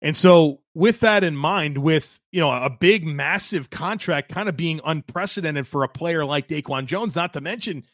And 0.00 0.16
so, 0.16 0.60
with 0.74 1.00
that 1.00 1.22
in 1.22 1.36
mind, 1.36 1.78
with 1.78 2.18
you 2.32 2.40
know 2.40 2.50
a 2.50 2.70
big, 2.70 3.06
massive 3.06 3.70
contract 3.70 4.32
kind 4.32 4.48
of 4.48 4.56
being 4.56 4.80
unprecedented 4.84 5.68
for 5.68 5.84
a 5.84 5.88
player 5.88 6.24
like 6.24 6.48
Daquan 6.48 6.86
Jones, 6.86 7.14
not 7.14 7.34
to 7.34 7.40
mention, 7.40 7.84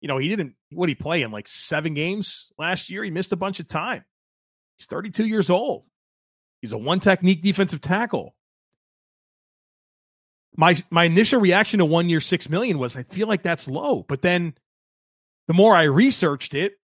you 0.00 0.08
know, 0.08 0.18
he 0.18 0.28
didn't 0.28 0.54
what 0.70 0.88
he 0.88 0.94
play 0.94 1.22
in 1.22 1.32
like 1.32 1.48
seven 1.48 1.94
games 1.94 2.46
last 2.56 2.88
year. 2.88 3.02
He 3.02 3.10
missed 3.10 3.32
a 3.32 3.36
bunch 3.36 3.58
of 3.58 3.66
time. 3.66 4.04
He's 4.76 4.86
32 4.86 5.26
years 5.26 5.50
old. 5.50 5.84
He's 6.60 6.72
a 6.72 6.78
one 6.78 7.00
technique 7.00 7.42
defensive 7.42 7.80
tackle. 7.80 8.34
My 10.56 10.76
my 10.88 11.04
initial 11.04 11.40
reaction 11.40 11.78
to 11.78 11.84
one 11.84 12.08
year 12.08 12.20
six 12.20 12.48
million 12.48 12.78
was 12.78 12.96
I 12.96 13.02
feel 13.02 13.26
like 13.26 13.42
that's 13.42 13.66
low, 13.66 14.04
but 14.06 14.22
then 14.22 14.54
the 15.48 15.54
more 15.54 15.74
I 15.74 15.84
researched 15.84 16.54
it, 16.54 16.74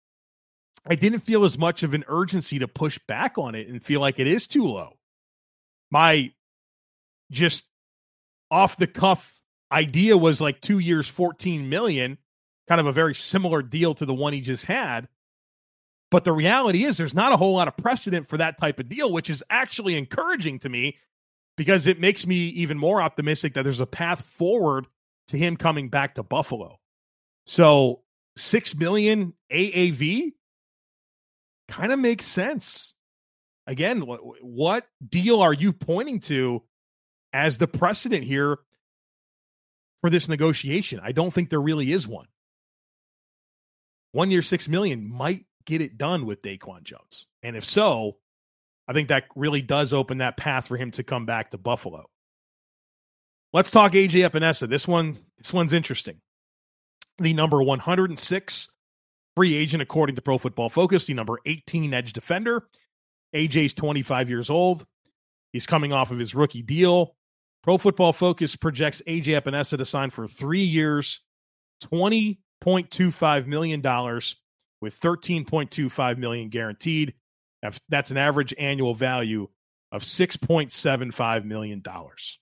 I 0.87 0.95
didn't 0.95 1.21
feel 1.21 1.45
as 1.45 1.57
much 1.57 1.83
of 1.83 1.95
an 1.95 2.05
urgency 2.09 2.59
to 2.59 2.69
push 2.69 2.99
back 3.07 3.39
on 3.39 3.55
it 3.55 3.69
and 3.69 3.83
feel 3.83 4.01
like 4.01 4.19
it 4.19 4.27
is 4.27 4.47
too 4.47 4.67
low. 4.67 4.97
My 5.91 6.33
just 7.31 7.65
off 8.51 8.77
the 8.77 8.87
cuff 8.87 9.41
idea 9.71 10.17
was 10.17 10.41
like 10.41 10.61
two 10.61 10.79
years, 10.79 11.09
14 11.09 11.69
million, 11.69 12.19
kind 12.69 12.81
of 12.81 12.87
a 12.87 12.93
very 12.93 13.15
similar 13.15 13.63
deal 13.63 13.95
to 13.95 14.07
the 14.07 14.15
one 14.15 14.33
he 14.33 14.41
just 14.41 14.65
had. 14.65 15.09
But 16.11 16.25
the 16.25 16.33
reality 16.33 16.85
is, 16.85 16.99
there's 16.99 17.15
not 17.15 17.33
a 17.33 17.39
whole 17.39 17.55
lot 17.55 17.69
of 17.69 17.77
precedent 17.77 18.29
for 18.29 18.37
that 18.37 18.59
type 18.59 18.79
of 18.79 18.89
deal, 18.89 19.11
which 19.11 19.31
is 19.31 19.43
actually 19.49 19.97
encouraging 19.97 20.59
to 20.61 20.69
me 20.69 20.99
because 21.57 21.87
it 21.87 22.01
makes 22.01 22.27
me 22.27 22.49
even 22.49 22.77
more 22.77 23.01
optimistic 23.01 23.55
that 23.55 23.63
there's 23.63 23.81
a 23.81 23.87
path 23.87 24.23
forward 24.23 24.87
to 25.29 25.39
him 25.39 25.57
coming 25.57 25.89
back 25.89 26.17
to 26.17 26.23
Buffalo. 26.23 26.79
So, 27.47 28.03
6 28.37 28.77
million 28.77 29.33
AAV 29.51 30.33
kind 31.73 31.91
of 31.91 31.99
makes 31.99 32.27
sense. 32.27 32.93
Again, 33.67 34.05
what, 34.05 34.21
what 34.43 34.87
deal 35.09 35.41
are 35.41 35.55
you 35.55 35.73
pointing 35.73 36.21
to 36.21 36.63
as 37.33 37.57
the 37.57 37.67
precedent 37.67 38.25
here 38.25 38.59
for 40.03 40.11
this 40.11 40.29
negotiation? 40.29 41.01
I 41.03 41.13
don't 41.13 41.33
think 41.33 41.49
there 41.49 41.61
really 41.61 41.91
is 41.91 42.07
one. 42.07 42.27
One 44.13 44.31
year, 44.31 44.43
six 44.43 44.69
million 44.69 45.09
might 45.09 45.47
get 45.65 45.81
it 45.81 45.97
done 45.97 46.27
with 46.27 46.43
Daquan 46.43 46.83
Jones. 46.83 47.27
And 47.43 47.57
if 47.57 47.65
so, 47.65 48.19
I 48.87 48.93
think 48.93 49.09
that 49.09 49.25
really 49.35 49.63
does 49.63 49.95
open 49.95 50.19
that 50.19 50.37
path 50.37 50.69
for 50.69 50.77
him 50.77 50.91
to 50.93 51.03
come 51.03 51.25
back 51.25 51.53
to 51.53 51.59
Buffalo. 51.59 52.11
Let's 53.55 53.71
talk 53.71 53.93
AJ 53.93 54.29
Epenesa. 54.29 54.69
This 54.69 54.87
one, 54.87 55.19
this 55.39 55.53
one's 55.53 55.73
interesting. 55.73 56.21
The 57.19 57.33
number 57.33 57.63
106 57.63 58.69
free 59.37 59.55
agent, 59.55 59.83
according 59.83 60.17
to 60.17 60.23
Pro 60.23 60.39
Football 60.39 60.69
Focus, 60.69 61.07
the 61.07 61.15
number 61.15 61.39
18 61.47 61.93
edge 61.95 62.13
defender. 62.13 62.67
AJ's 63.35 63.73
25 63.73 64.29
years 64.29 64.51
old. 64.51 64.87
He's 65.53 65.67
coming 65.67 65.93
off 65.93 66.11
of 66.11 66.19
his 66.19 66.35
rookie 66.35 66.63
deal. 66.63 67.17
Pro 67.63 67.79
Football 67.79 68.13
Focus 68.13 68.57
projects 68.57 69.03
AJ 69.07 69.41
Epenesa 69.41 69.79
to 69.79 69.85
sign 69.85 70.11
for 70.11 70.27
three 70.27 70.65
years, 70.65 71.21
$20.25 71.85 73.47
million 73.47 73.81
with 74.81 75.01
13.25 75.01 76.19
million 76.19 76.49
guaranteed. 76.49 77.15
That's 77.89 78.11
an 78.11 78.17
average 78.17 78.53
annual 78.59 78.95
value 78.95 79.49
of 79.93 80.03
6.75 80.03 81.45
million 81.45 81.81
dollars. 81.81 82.39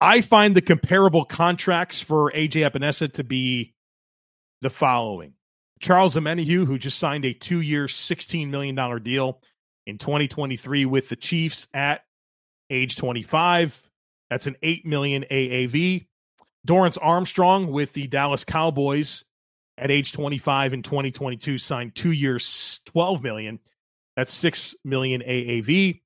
I 0.00 0.22
find 0.22 0.56
the 0.56 0.62
comparable 0.62 1.26
contracts 1.26 2.00
for 2.00 2.32
AJ 2.32 2.70
Epenesa 2.70 3.12
to 3.14 3.24
be 3.24 3.74
the 4.62 4.70
following. 4.70 5.34
Charles 5.80 6.14
Omenihu, 6.14 6.66
who 6.66 6.78
just 6.78 6.98
signed 6.98 7.24
a 7.24 7.32
two 7.32 7.60
year, 7.60 7.86
$16 7.86 8.48
million 8.48 9.02
deal 9.02 9.40
in 9.86 9.98
2023 9.98 10.84
with 10.84 11.08
the 11.08 11.16
Chiefs 11.16 11.66
at 11.72 12.02
age 12.68 12.96
25. 12.96 13.90
That's 14.28 14.46
an 14.46 14.56
8 14.62 14.86
million 14.86 15.24
AAV. 15.30 16.06
Dorance 16.66 16.98
Armstrong 17.00 17.72
with 17.72 17.94
the 17.94 18.06
Dallas 18.06 18.44
Cowboys 18.44 19.24
at 19.78 19.90
age 19.90 20.12
25 20.12 20.74
in 20.74 20.82
2022 20.82 21.56
signed 21.56 21.94
two 21.94 22.12
years, 22.12 22.80
12 22.86 23.22
million. 23.22 23.58
That's 24.16 24.32
6 24.34 24.74
million 24.84 25.22
AAV. 25.22 26.02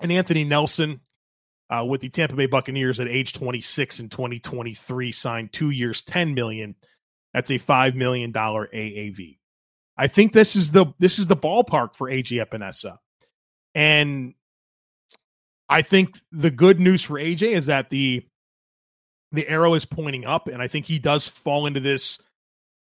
And 0.00 0.10
Anthony 0.10 0.42
Nelson 0.42 1.00
uh, 1.70 1.84
with 1.84 2.00
the 2.00 2.08
Tampa 2.08 2.34
Bay 2.34 2.46
Buccaneers 2.46 2.98
at 2.98 3.06
age 3.06 3.32
26 3.32 4.00
in 4.00 4.08
2023 4.08 5.12
signed 5.12 5.52
two 5.52 5.70
years, 5.70 6.02
10 6.02 6.34
million. 6.34 6.74
That's 7.34 7.50
a 7.50 7.58
$5 7.58 7.94
million 7.94 8.32
AAV. 8.32 9.38
I 9.96 10.06
think 10.06 10.32
this 10.32 10.56
is 10.56 10.70
the 10.70 10.86
this 10.98 11.18
is 11.18 11.26
the 11.26 11.36
ballpark 11.36 11.94
for 11.96 12.08
AJ 12.08 12.44
Epenesa. 12.44 12.98
And 13.74 14.34
I 15.68 15.82
think 15.82 16.20
the 16.30 16.50
good 16.50 16.80
news 16.80 17.02
for 17.02 17.14
AJ 17.14 17.52
is 17.56 17.66
that 17.66 17.90
the 17.90 18.26
the 19.32 19.48
arrow 19.48 19.74
is 19.74 19.86
pointing 19.86 20.26
up, 20.26 20.48
and 20.48 20.60
I 20.60 20.68
think 20.68 20.86
he 20.86 20.98
does 20.98 21.26
fall 21.26 21.66
into 21.66 21.80
this 21.80 22.20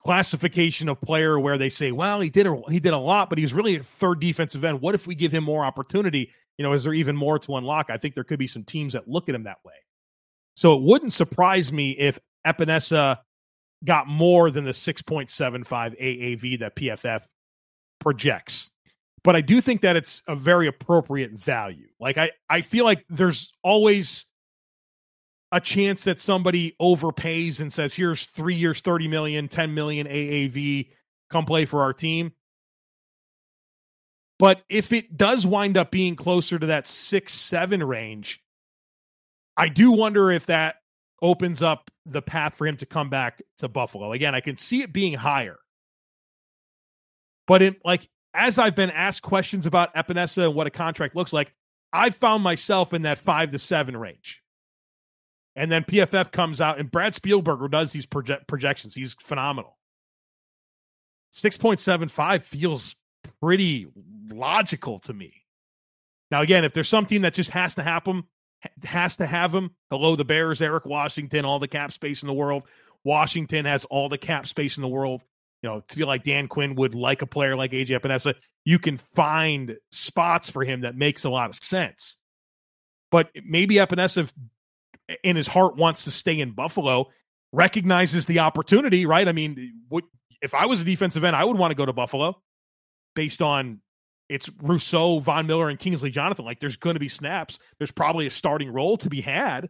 classification 0.04 0.90
of 0.90 1.02
player 1.02 1.40
where 1.40 1.58
they 1.58 1.70
say, 1.70 1.92
"Well, 1.92 2.22
he 2.22 2.30
did 2.30 2.48
a, 2.48 2.62
he 2.70 2.80
did 2.80 2.94
a 2.94 2.98
lot, 2.98 3.30
but 3.30 3.38
he's 3.38 3.54
really 3.54 3.78
a 3.78 3.84
third 3.84 4.20
defensive 4.20 4.64
end. 4.64 4.82
What 4.82 4.96
if 4.96 5.08
we 5.08 5.16
give 5.16 5.32
him 5.32 5.44
more 5.44 5.66
opportunity? 5.66 6.32
You 6.58 6.64
know, 6.64 6.74
is 6.74 6.84
there 6.84 6.94
even 6.94 7.16
more 7.16 7.40
to 7.40 7.56
unlock?" 7.56 7.90
I 7.90 7.98
think 7.98 8.16
there 8.16 8.24
could 8.24 8.40
be 8.40 8.48
some 8.48 8.64
teams 8.64 8.94
that 8.94 9.08
look 9.08 9.30
at 9.30 9.36
him 9.36 9.44
that 9.44 9.60
way. 9.66 9.74
So 10.56 10.76
it 10.76 10.82
wouldn't 10.82 11.14
surprise 11.14 11.72
me 11.72 11.92
if 11.92 12.20
Epenesa 12.46 13.20
got 13.84 14.08
more 14.08 14.50
than 14.52 14.66
the 14.66 14.72
6.75 14.72 15.68
AAV 15.68 16.60
that 16.60 16.76
PFF 16.76 17.24
projects. 18.00 18.70
But 19.24 19.36
I 19.36 19.42
do 19.42 19.60
think 19.60 19.82
that 19.82 19.96
it's 19.96 20.22
a 20.28 20.36
very 20.36 20.68
appropriate 20.68 21.32
value. 21.32 21.88
Like 22.00 22.18
I 22.18 22.32
I 22.50 22.62
feel 22.62 22.86
like 22.86 23.06
there's 23.10 23.52
always 23.64 24.28
a 25.52 25.60
chance 25.60 26.04
that 26.04 26.20
somebody 26.20 26.76
overpays 26.82 27.60
and 27.60 27.72
says, 27.72 27.94
here's 27.94 28.26
three 28.26 28.56
years, 28.56 28.82
30 28.82 29.08
million, 29.08 29.48
10 29.48 29.74
million 29.74 30.06
AAV, 30.06 30.90
come 31.30 31.46
play 31.46 31.66
for 31.66 31.82
our 31.82 31.94
team. 31.94 32.34
But 34.38 34.64
if 34.70 34.92
it 34.92 35.16
does 35.18 35.48
wind 35.48 35.78
up 35.78 35.92
being 35.92 36.16
closer 36.16 36.60
to 36.60 36.68
that 36.68 36.88
six, 36.88 37.34
seven 37.34 37.82
range, 37.84 38.44
I 39.56 39.70
do 39.70 39.92
wonder 39.92 40.30
if 40.30 40.48
that 40.48 40.76
opens 41.22 41.64
up 41.64 41.90
the 42.06 42.22
path 42.22 42.56
for 42.56 42.68
him 42.68 42.78
to 42.78 42.86
come 42.86 43.10
back 43.10 43.42
to 43.58 43.68
Buffalo. 43.68 44.12
Again, 44.12 44.36
I 44.36 44.42
can 44.42 44.58
see 44.58 44.82
it 44.82 44.94
being 44.94 45.14
higher. 45.14 45.58
But 47.48 47.62
in 47.62 47.76
like 47.84 48.10
as 48.34 48.60
I've 48.60 48.76
been 48.76 48.92
asked 48.92 49.22
questions 49.22 49.66
about 49.66 49.96
Epenesa 49.96 50.46
and 50.46 50.56
what 50.56 50.68
a 50.68 50.72
contract 50.72 51.16
looks 51.16 51.34
like, 51.34 51.54
I've 51.94 52.16
found 52.16 52.44
myself 52.44 52.94
in 52.94 53.04
that 53.04 53.20
five 53.20 53.52
to 53.52 53.60
seven 53.60 53.96
range. 53.96 54.42
And 55.56 55.72
then 55.72 55.86
PFF 55.86 56.32
comes 56.32 56.60
out, 56.60 56.80
and 56.80 56.92
Brad 56.92 57.14
Spielberger 57.14 57.72
does 57.72 57.94
these 57.94 58.06
project 58.06 58.46
projections. 58.46 58.94
He's 58.94 59.16
phenomenal. 59.22 59.78
6.75 61.34 62.44
feels 62.44 62.98
pretty 63.42 63.88
logical 64.30 65.00
to 65.00 65.14
me. 65.14 65.46
Now, 66.30 66.42
again, 66.42 66.66
if 66.66 66.74
there's 66.74 66.90
something 66.90 67.22
that 67.22 67.34
just 67.34 67.52
has 67.52 67.76
to 67.76 67.84
happen, 67.84 68.24
has 68.84 69.18
to 69.18 69.26
have 69.26 69.54
him, 69.54 69.72
hello, 69.90 70.16
the 70.16 70.26
Bears, 70.26 70.62
Eric 70.62 70.86
Washington, 70.86 71.46
all 71.46 71.60
the 71.60 71.68
cap 71.68 71.92
space 71.92 72.24
in 72.24 72.28
the 72.28 72.34
world. 72.34 72.64
Washington 73.04 73.66
has 73.66 73.86
all 73.86 74.10
the 74.10 74.18
cap 74.18 74.48
space 74.48 74.78
in 74.78 74.82
the 74.82 74.88
world. 74.88 75.22
You 75.62 75.70
know, 75.70 75.84
feel 75.88 76.08
like 76.08 76.24
Dan 76.24 76.48
Quinn 76.48 76.76
would 76.76 76.96
like 76.96 77.22
a 77.22 77.28
player 77.28 77.56
like 77.56 77.72
AJ 77.72 78.00
Epenesa. 78.00 78.36
You 78.66 78.80
can 78.80 78.98
find 78.98 79.78
spots 79.92 80.50
for 80.50 80.64
him 80.64 80.82
that 80.82 80.96
makes 80.96 81.24
a 81.24 81.30
lot 81.30 81.50
of 81.50 81.56
sense. 81.56 82.18
But 83.12 83.30
maybe 83.44 83.76
Epenesa 83.76 84.32
in 85.24 85.36
his 85.36 85.48
heart 85.48 85.78
wants 85.78 86.06
to 86.06 86.12
stay 86.12 86.40
in 86.40 86.52
Buffalo, 86.52 87.10
recognizes 87.52 88.26
the 88.26 88.40
opportunity, 88.40 89.06
right? 89.06 89.28
I 89.28 89.32
mean, 89.32 89.82
what 89.88 90.04
if 90.42 90.54
I 90.54 90.66
was 90.66 90.82
a 90.82 90.84
defensive 90.84 91.24
end, 91.24 91.36
I 91.36 91.46
would 91.46 91.58
want 91.58 91.72
to 91.72 91.76
go 91.76 91.86
to 91.86 91.94
Buffalo 91.94 92.42
based 93.16 93.42
on 93.42 93.82
it's 94.30 94.50
Rousseau, 94.62 95.20
Von 95.20 95.48
Miller, 95.48 95.70
and 95.70 95.80
Kingsley 95.80 96.10
Jonathan. 96.10 96.46
Like 96.46 96.60
there's 96.60 96.78
going 96.78 96.96
to 96.96 97.00
be 97.00 97.08
snaps. 97.08 97.60
There's 97.78 97.92
probably 97.92 98.26
a 98.28 98.32
starting 98.32 98.72
role 98.72 98.98
to 98.98 99.10
be 99.10 99.22
had. 99.22 99.70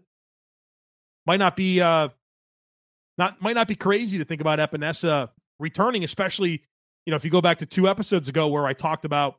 Might 1.25 1.39
not 1.39 1.55
be 1.55 1.81
uh 1.81 2.09
not 3.17 3.41
might 3.41 3.55
not 3.55 3.67
be 3.67 3.75
crazy 3.75 4.17
to 4.17 4.25
think 4.25 4.41
about 4.41 4.59
Epenesa 4.59 5.29
returning, 5.59 6.03
especially, 6.03 6.63
you 7.05 7.11
know, 7.11 7.15
if 7.15 7.25
you 7.25 7.31
go 7.31 7.41
back 7.41 7.59
to 7.59 7.65
two 7.65 7.87
episodes 7.87 8.27
ago 8.27 8.47
where 8.47 8.65
I 8.65 8.73
talked 8.73 9.05
about 9.05 9.35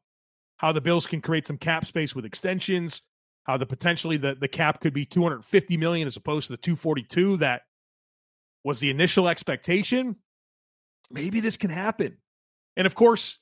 how 0.56 0.72
the 0.72 0.80
Bills 0.80 1.06
can 1.06 1.20
create 1.20 1.46
some 1.46 1.58
cap 1.58 1.84
space 1.84 2.14
with 2.14 2.24
extensions, 2.24 3.02
how 3.44 3.56
the 3.56 3.66
potentially 3.66 4.16
the, 4.16 4.34
the 4.34 4.48
cap 4.48 4.80
could 4.80 4.94
be 4.94 5.04
250 5.04 5.76
million 5.76 6.06
as 6.06 6.16
opposed 6.16 6.48
to 6.48 6.54
the 6.54 6.58
242 6.58 7.38
that 7.38 7.62
was 8.64 8.80
the 8.80 8.90
initial 8.90 9.28
expectation. 9.28 10.16
Maybe 11.10 11.40
this 11.40 11.56
can 11.56 11.70
happen. 11.70 12.16
And 12.76 12.86
of 12.86 12.94
course, 12.94 13.38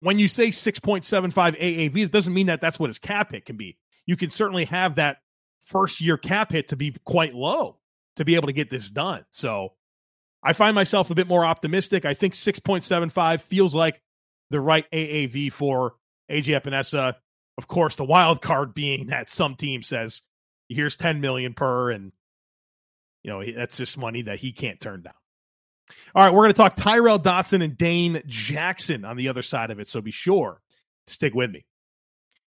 when 0.00 0.18
you 0.18 0.28
say 0.28 0.48
6.75 0.48 1.32
AAV, 1.32 1.96
it 1.98 2.12
doesn't 2.12 2.34
mean 2.34 2.46
that 2.46 2.60
that's 2.60 2.78
what 2.78 2.88
his 2.88 2.98
cap 2.98 3.32
hit 3.32 3.44
can 3.44 3.56
be. 3.56 3.76
You 4.06 4.16
can 4.16 4.30
certainly 4.30 4.64
have 4.66 4.96
that 4.96 5.18
first 5.60 6.00
year 6.00 6.16
cap 6.16 6.52
hit 6.52 6.68
to 6.68 6.76
be 6.76 6.94
quite 7.04 7.34
low 7.34 7.78
to 8.16 8.24
be 8.24 8.34
able 8.34 8.46
to 8.46 8.52
get 8.52 8.70
this 8.70 8.90
done. 8.90 9.24
So 9.30 9.74
I 10.42 10.52
find 10.52 10.74
myself 10.74 11.10
a 11.10 11.14
bit 11.14 11.28
more 11.28 11.44
optimistic. 11.44 12.04
I 12.04 12.14
think 12.14 12.34
6.75 12.34 13.42
feels 13.42 13.74
like 13.74 14.00
the 14.50 14.60
right 14.60 14.90
AAV 14.90 15.52
for 15.52 15.94
AJ 16.30 16.60
Epenesa. 16.60 17.14
Of 17.58 17.68
course, 17.68 17.96
the 17.96 18.04
wild 18.04 18.40
card 18.40 18.72
being 18.74 19.08
that 19.08 19.28
some 19.28 19.54
team 19.54 19.82
says, 19.82 20.22
here's 20.68 20.96
10 20.96 21.20
million 21.20 21.52
per, 21.52 21.90
and 21.90 22.12
you 23.22 23.30
know, 23.30 23.44
that's 23.44 23.76
just 23.76 23.98
money 23.98 24.22
that 24.22 24.38
he 24.38 24.52
can't 24.52 24.80
turn 24.80 25.02
down. 25.02 25.12
All 26.14 26.24
right, 26.24 26.32
we're 26.32 26.42
going 26.42 26.52
to 26.52 26.56
talk 26.56 26.76
Tyrel 26.76 27.18
Dodson 27.18 27.62
and 27.62 27.76
Dane 27.76 28.22
Jackson 28.26 29.04
on 29.04 29.16
the 29.16 29.28
other 29.28 29.42
side 29.42 29.70
of 29.70 29.80
it. 29.80 29.88
So 29.88 30.00
be 30.00 30.10
sure 30.10 30.60
to 31.06 31.12
stick 31.12 31.34
with 31.34 31.50
me. 31.50 31.64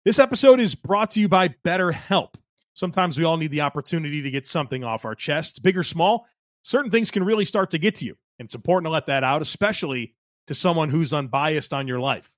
This 0.03 0.19
episode 0.19 0.59
is 0.59 0.75
brought 0.75 1.11
to 1.11 1.19
you 1.19 1.27
by 1.27 1.49
BetterHelp. 1.63 2.35
Sometimes 2.73 3.17
we 3.17 3.23
all 3.23 3.37
need 3.37 3.51
the 3.51 3.61
opportunity 3.61 4.21
to 4.21 4.31
get 4.31 4.45
something 4.45 4.83
off 4.83 5.05
our 5.05 5.15
chest, 5.15 5.63
big 5.63 5.77
or 5.77 5.83
small. 5.83 6.27
Certain 6.61 6.91
things 6.91 7.09
can 7.11 7.23
really 7.23 7.45
start 7.45 7.71
to 7.71 7.77
get 7.77 7.95
to 7.95 8.05
you. 8.05 8.15
And 8.37 8.45
it's 8.45 8.55
important 8.55 8.85
to 8.85 8.91
let 8.91 9.07
that 9.07 9.23
out, 9.23 9.41
especially 9.41 10.13
to 10.47 10.55
someone 10.55 10.89
who's 10.89 11.13
unbiased 11.13 11.73
on 11.73 11.87
your 11.87 11.99
life. 11.99 12.29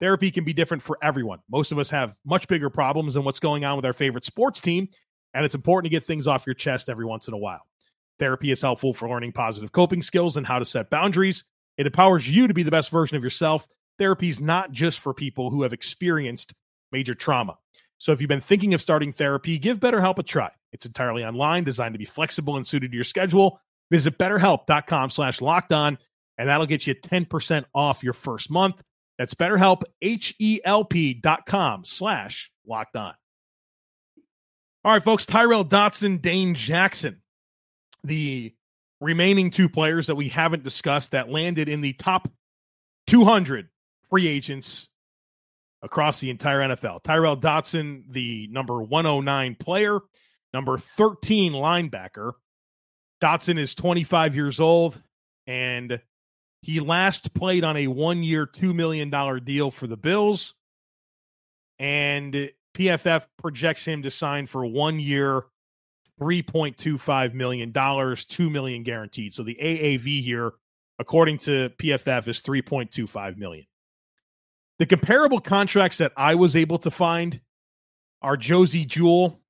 Therapy 0.00 0.32
can 0.32 0.44
be 0.44 0.52
different 0.52 0.82
for 0.82 0.98
everyone. 1.00 1.40
Most 1.48 1.70
of 1.70 1.78
us 1.78 1.90
have 1.90 2.18
much 2.24 2.48
bigger 2.48 2.70
problems 2.70 3.14
than 3.14 3.22
what's 3.22 3.38
going 3.38 3.64
on 3.64 3.76
with 3.76 3.84
our 3.84 3.92
favorite 3.92 4.24
sports 4.24 4.60
team, 4.60 4.88
and 5.32 5.44
it's 5.44 5.54
important 5.54 5.84
to 5.84 5.96
get 5.96 6.04
things 6.04 6.26
off 6.26 6.46
your 6.46 6.54
chest 6.54 6.88
every 6.88 7.04
once 7.04 7.28
in 7.28 7.34
a 7.34 7.38
while. 7.38 7.62
Therapy 8.22 8.52
is 8.52 8.62
helpful 8.62 8.94
for 8.94 9.08
learning 9.08 9.32
positive 9.32 9.72
coping 9.72 10.00
skills 10.00 10.36
and 10.36 10.46
how 10.46 10.60
to 10.60 10.64
set 10.64 10.90
boundaries. 10.90 11.42
It 11.76 11.86
empowers 11.86 12.32
you 12.32 12.46
to 12.46 12.54
be 12.54 12.62
the 12.62 12.70
best 12.70 12.88
version 12.88 13.16
of 13.16 13.24
yourself. 13.24 13.66
Therapy 13.98 14.28
is 14.28 14.40
not 14.40 14.70
just 14.70 15.00
for 15.00 15.12
people 15.12 15.50
who 15.50 15.62
have 15.64 15.72
experienced 15.72 16.54
major 16.92 17.16
trauma. 17.16 17.58
So 17.98 18.12
if 18.12 18.20
you've 18.20 18.28
been 18.28 18.40
thinking 18.40 18.74
of 18.74 18.80
starting 18.80 19.12
therapy, 19.12 19.58
give 19.58 19.80
BetterHelp 19.80 20.18
a 20.18 20.22
try. 20.22 20.52
It's 20.70 20.86
entirely 20.86 21.24
online, 21.24 21.64
designed 21.64 21.94
to 21.94 21.98
be 21.98 22.04
flexible 22.04 22.56
and 22.56 22.64
suited 22.64 22.92
to 22.92 22.94
your 22.94 23.02
schedule. 23.02 23.58
Visit 23.90 24.18
betterhelp.com 24.18 25.10
slash 25.10 25.40
locked 25.40 25.72
on, 25.72 25.98
and 26.38 26.48
that'll 26.48 26.66
get 26.66 26.86
you 26.86 26.94
10% 26.94 27.64
off 27.74 28.04
your 28.04 28.12
first 28.12 28.52
month. 28.52 28.80
That's 29.18 29.34
BetterHelp, 29.34 29.82
H-E-L-P 30.00 31.14
dot 31.14 31.44
com 31.44 31.84
slash 31.84 32.52
locked 32.64 32.94
on. 32.94 33.14
All 34.84 34.92
right, 34.92 35.02
folks, 35.02 35.26
Tyrel 35.26 35.68
Dodson, 35.68 36.18
Dane 36.18 36.54
Jackson, 36.54 37.22
the 38.04 38.54
remaining 39.00 39.50
two 39.50 39.68
players 39.68 40.06
that 40.06 40.14
we 40.14 40.28
haven't 40.28 40.64
discussed 40.64 41.10
that 41.10 41.28
landed 41.28 41.68
in 41.68 41.80
the 41.80 41.92
top 41.94 42.28
200 43.08 43.68
free 44.08 44.28
agents 44.28 44.88
across 45.82 46.20
the 46.20 46.30
entire 46.30 46.60
NFL. 46.60 47.02
Tyrel 47.02 47.36
Dodson, 47.36 48.04
the 48.08 48.48
number 48.50 48.80
109 48.80 49.56
player, 49.56 49.98
number 50.54 50.78
13 50.78 51.52
linebacker. 51.52 52.32
Dodson 53.20 53.58
is 53.58 53.74
25 53.74 54.34
years 54.34 54.60
old 54.60 55.00
and 55.46 56.00
he 56.62 56.78
last 56.78 57.34
played 57.34 57.64
on 57.64 57.76
a 57.76 57.88
one 57.88 58.22
year, 58.22 58.46
$2 58.46 58.74
million 58.74 59.10
deal 59.44 59.70
for 59.70 59.88
the 59.88 59.96
Bills. 59.96 60.54
And 61.78 62.50
PFF 62.74 63.26
projects 63.38 63.84
him 63.84 64.02
to 64.02 64.10
sign 64.10 64.46
for 64.46 64.64
one 64.64 65.00
year, 65.00 65.42
$3.25 66.20 67.34
million, 67.34 67.72
2 67.72 68.50
million 68.50 68.82
guaranteed. 68.82 69.32
So 69.32 69.42
the 69.42 69.56
AAV 69.60 70.22
here, 70.22 70.52
according 70.98 71.38
to 71.38 71.70
PFF, 71.70 72.28
is 72.28 72.40
3.25 72.42 73.36
million. 73.36 73.66
The 74.78 74.86
comparable 74.86 75.40
contracts 75.40 75.98
that 75.98 76.12
I 76.16 76.34
was 76.34 76.56
able 76.56 76.78
to 76.78 76.90
find 76.90 77.40
are 78.20 78.36
Josey 78.36 78.84
Jewell 78.84 79.40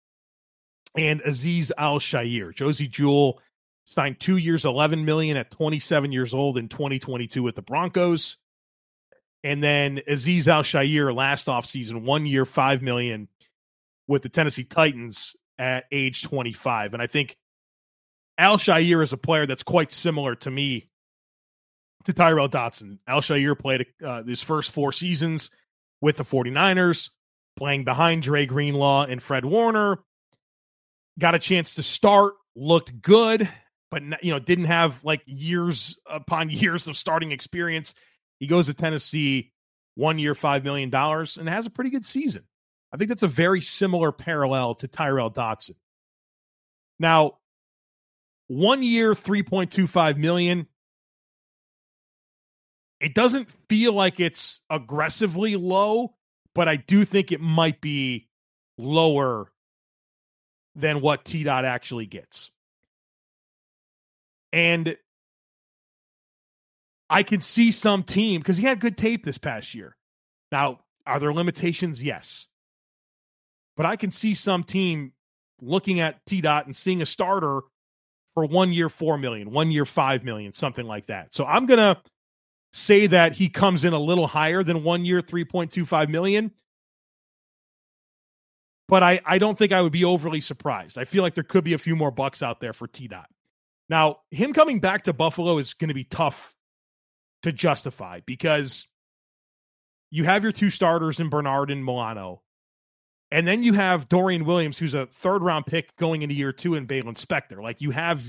and 0.97 1.21
Aziz 1.23 1.73
Al-Shaair. 1.77 2.55
Josey 2.55 2.89
Jewell 2.89 3.41
signed 3.85 4.21
two 4.21 4.37
years, 4.37 4.65
11 4.65 5.05
million 5.05 5.37
at 5.37 5.51
27 5.51 6.13
years 6.13 6.35
old 6.35 6.59
in 6.59 6.69
2022 6.69 7.43
with 7.43 7.55
the 7.55 7.63
Broncos. 7.63 8.37
And 9.45 9.63
then 9.63 10.01
Aziz 10.07 10.49
Al-Shaair 10.49 11.15
last 11.15 11.47
offseason, 11.47 12.03
one 12.03 12.27
year, 12.27 12.45
5 12.45 12.83
million 12.83 13.29
with 14.07 14.23
the 14.23 14.29
Tennessee 14.29 14.65
Titans 14.65 15.37
at 15.59 15.85
age 15.93 16.23
25. 16.23 16.95
And 16.95 17.03
I 17.03 17.07
think 17.07 17.37
Al-Shaair 18.39 19.03
is 19.03 19.13
a 19.13 19.17
player 19.17 19.47
that's 19.47 19.63
quite 19.63 19.93
similar 19.93 20.35
to 20.37 20.51
me 20.51 20.89
to 22.05 22.13
Tyrel 22.13 22.49
Dodson. 22.51 22.99
Al-Shaair 23.07 23.59
played 23.59 23.87
uh, 24.05 24.23
his 24.23 24.43
first 24.43 24.73
four 24.73 24.93
seasons 24.93 25.51
with 26.01 26.17
the 26.17 26.25
49ers, 26.25 27.11
playing 27.57 27.85
behind 27.85 28.23
Dre 28.23 28.47
Greenlaw 28.47 29.05
and 29.05 29.23
Fred 29.23 29.45
Warner. 29.45 29.99
Got 31.19 31.35
a 31.35 31.39
chance 31.39 31.77
to 31.77 31.83
start, 31.83 32.35
looked 32.57 33.01
good, 33.01 33.49
but 33.91 34.03
you 34.25 34.33
know 34.33 34.39
didn't 34.39 34.65
have 34.65 35.05
like 35.05 35.23
years 35.27 35.99
upon 36.11 36.51
years 36.51 36.89
of 36.89 36.97
starting 36.97 37.33
experience. 37.33 37.95
He 38.41 38.47
goes 38.47 38.67
to 38.67 38.75
Tennessee, 38.75 39.53
one 39.95 40.19
year, 40.19 40.35
five 40.35 40.65
million 40.65 40.91
dollars, 40.91 41.37
and 41.37 41.49
has 41.49 41.67
a 41.67 41.71
pretty 41.71 41.91
good 41.91 42.05
season. 42.05 42.45
I 42.93 42.97
think 42.97 43.09
that's 43.09 43.23
a 43.23 43.29
very 43.29 43.61
similar 43.63 44.13
parallel 44.13 44.75
to 44.77 44.89
Tyrel 44.89 45.31
Dodson. 45.31 45.77
Now, 46.99 47.39
one 48.49 48.83
year, 48.83 49.13
3.25 49.13 50.19
million. 50.19 50.67
It 53.01 53.15
doesn't 53.15 53.51
feel 53.69 53.93
like 53.95 54.21
it's 54.21 54.61
aggressively 54.69 55.57
low, 55.57 56.15
but 56.55 56.69
I 56.69 56.77
do 56.77 57.05
think 57.05 57.33
it 57.33 57.41
might 57.41 57.81
be 57.81 58.29
lower 58.79 59.51
than 60.77 61.01
what 61.01 61.25
T 61.25 61.43
Dot 61.43 61.65
actually 61.65 62.07
gets. 62.07 62.51
And 64.53 64.97
I 67.11 67.23
can 67.23 67.41
see 67.41 67.73
some 67.73 68.03
team 68.05 68.41
because 68.41 68.57
he 68.57 68.65
had 68.65 68.81
good 68.81 68.97
tape 68.97 69.25
this 69.25 69.39
past 69.39 69.75
year. 69.75 69.97
Now, 70.51 70.81
are 71.07 71.19
there 71.19 71.33
limitations? 71.33 72.03
Yes. 72.03 72.47
But 73.77 73.87
I 73.87 73.97
can 73.97 74.11
see 74.11 74.35
some 74.35 74.65
team 74.65 75.13
looking 75.61 76.01
at 76.01 76.25
T 76.27 76.41
Dot 76.41 76.67
and 76.67 76.77
seeing 76.77 77.03
a 77.03 77.07
starter 77.07 77.61
for 78.35 78.45
one 78.45 78.73
year, 78.73 78.89
four 78.89 79.19
million, 79.19 79.51
one 79.51 79.71
year, 79.71 79.85
five 79.85 80.25
million, 80.25 80.53
something 80.53 80.87
like 80.87 81.07
that. 81.07 81.35
So 81.35 81.45
I'm 81.45 81.67
gonna 81.67 82.01
say 82.73 83.07
that 83.07 83.33
he 83.33 83.49
comes 83.49 83.85
in 83.85 83.93
a 83.93 83.99
little 83.99 84.27
higher 84.27 84.63
than 84.63 84.83
one 84.83 85.05
year, 85.05 85.21
3.25 85.21 86.09
million. 86.09 86.51
But 88.89 89.03
I, 89.03 89.21
I 89.25 89.39
don't 89.39 89.57
think 89.57 89.73
I 89.73 89.81
would 89.81 89.93
be 89.93 90.05
overly 90.05 90.41
surprised. 90.41 90.99
I 90.99 91.05
feel 91.05 91.23
like 91.23 91.35
there 91.35 91.45
could 91.45 91.65
be 91.65 91.75
a 91.75 91.79
few 91.79 91.97
more 91.97 92.11
bucks 92.11 92.43
out 92.43 92.61
there 92.61 92.73
for 92.73 92.87
T 92.87 93.09
Dot. 93.09 93.29
Now, 93.89 94.21
him 94.31 94.53
coming 94.53 94.81
back 94.81 95.05
to 95.05 95.13
Buffalo 95.13 95.59
is 95.59 95.75
going 95.75 95.89
to 95.89 95.95
be 95.95 96.05
tough 96.05 96.55
to 97.43 97.53
justify 97.53 98.21
because 98.25 98.87
you 100.11 100.25
have 100.25 100.43
your 100.43 100.53
two 100.53 100.71
starters 100.71 101.21
in 101.21 101.29
Bernard 101.29 101.71
and 101.71 101.85
Milano. 101.85 102.43
And 103.33 103.49
then 103.49 103.63
you 103.63 103.73
have 103.73 104.11
Dorian 104.11 104.45
Williams, 104.45 104.79
who's 104.79 104.93
a 104.93 105.07
third 105.07 105.43
round 105.43 105.65
pick 105.65 105.97
going 105.97 106.21
into 106.21 106.35
year 106.35 106.53
two, 106.53 106.75
and 106.75 106.87
Baylon 106.87 107.17
Spector. 107.17 107.63
Like 107.63 107.81
you 107.81 107.91
have 107.91 108.23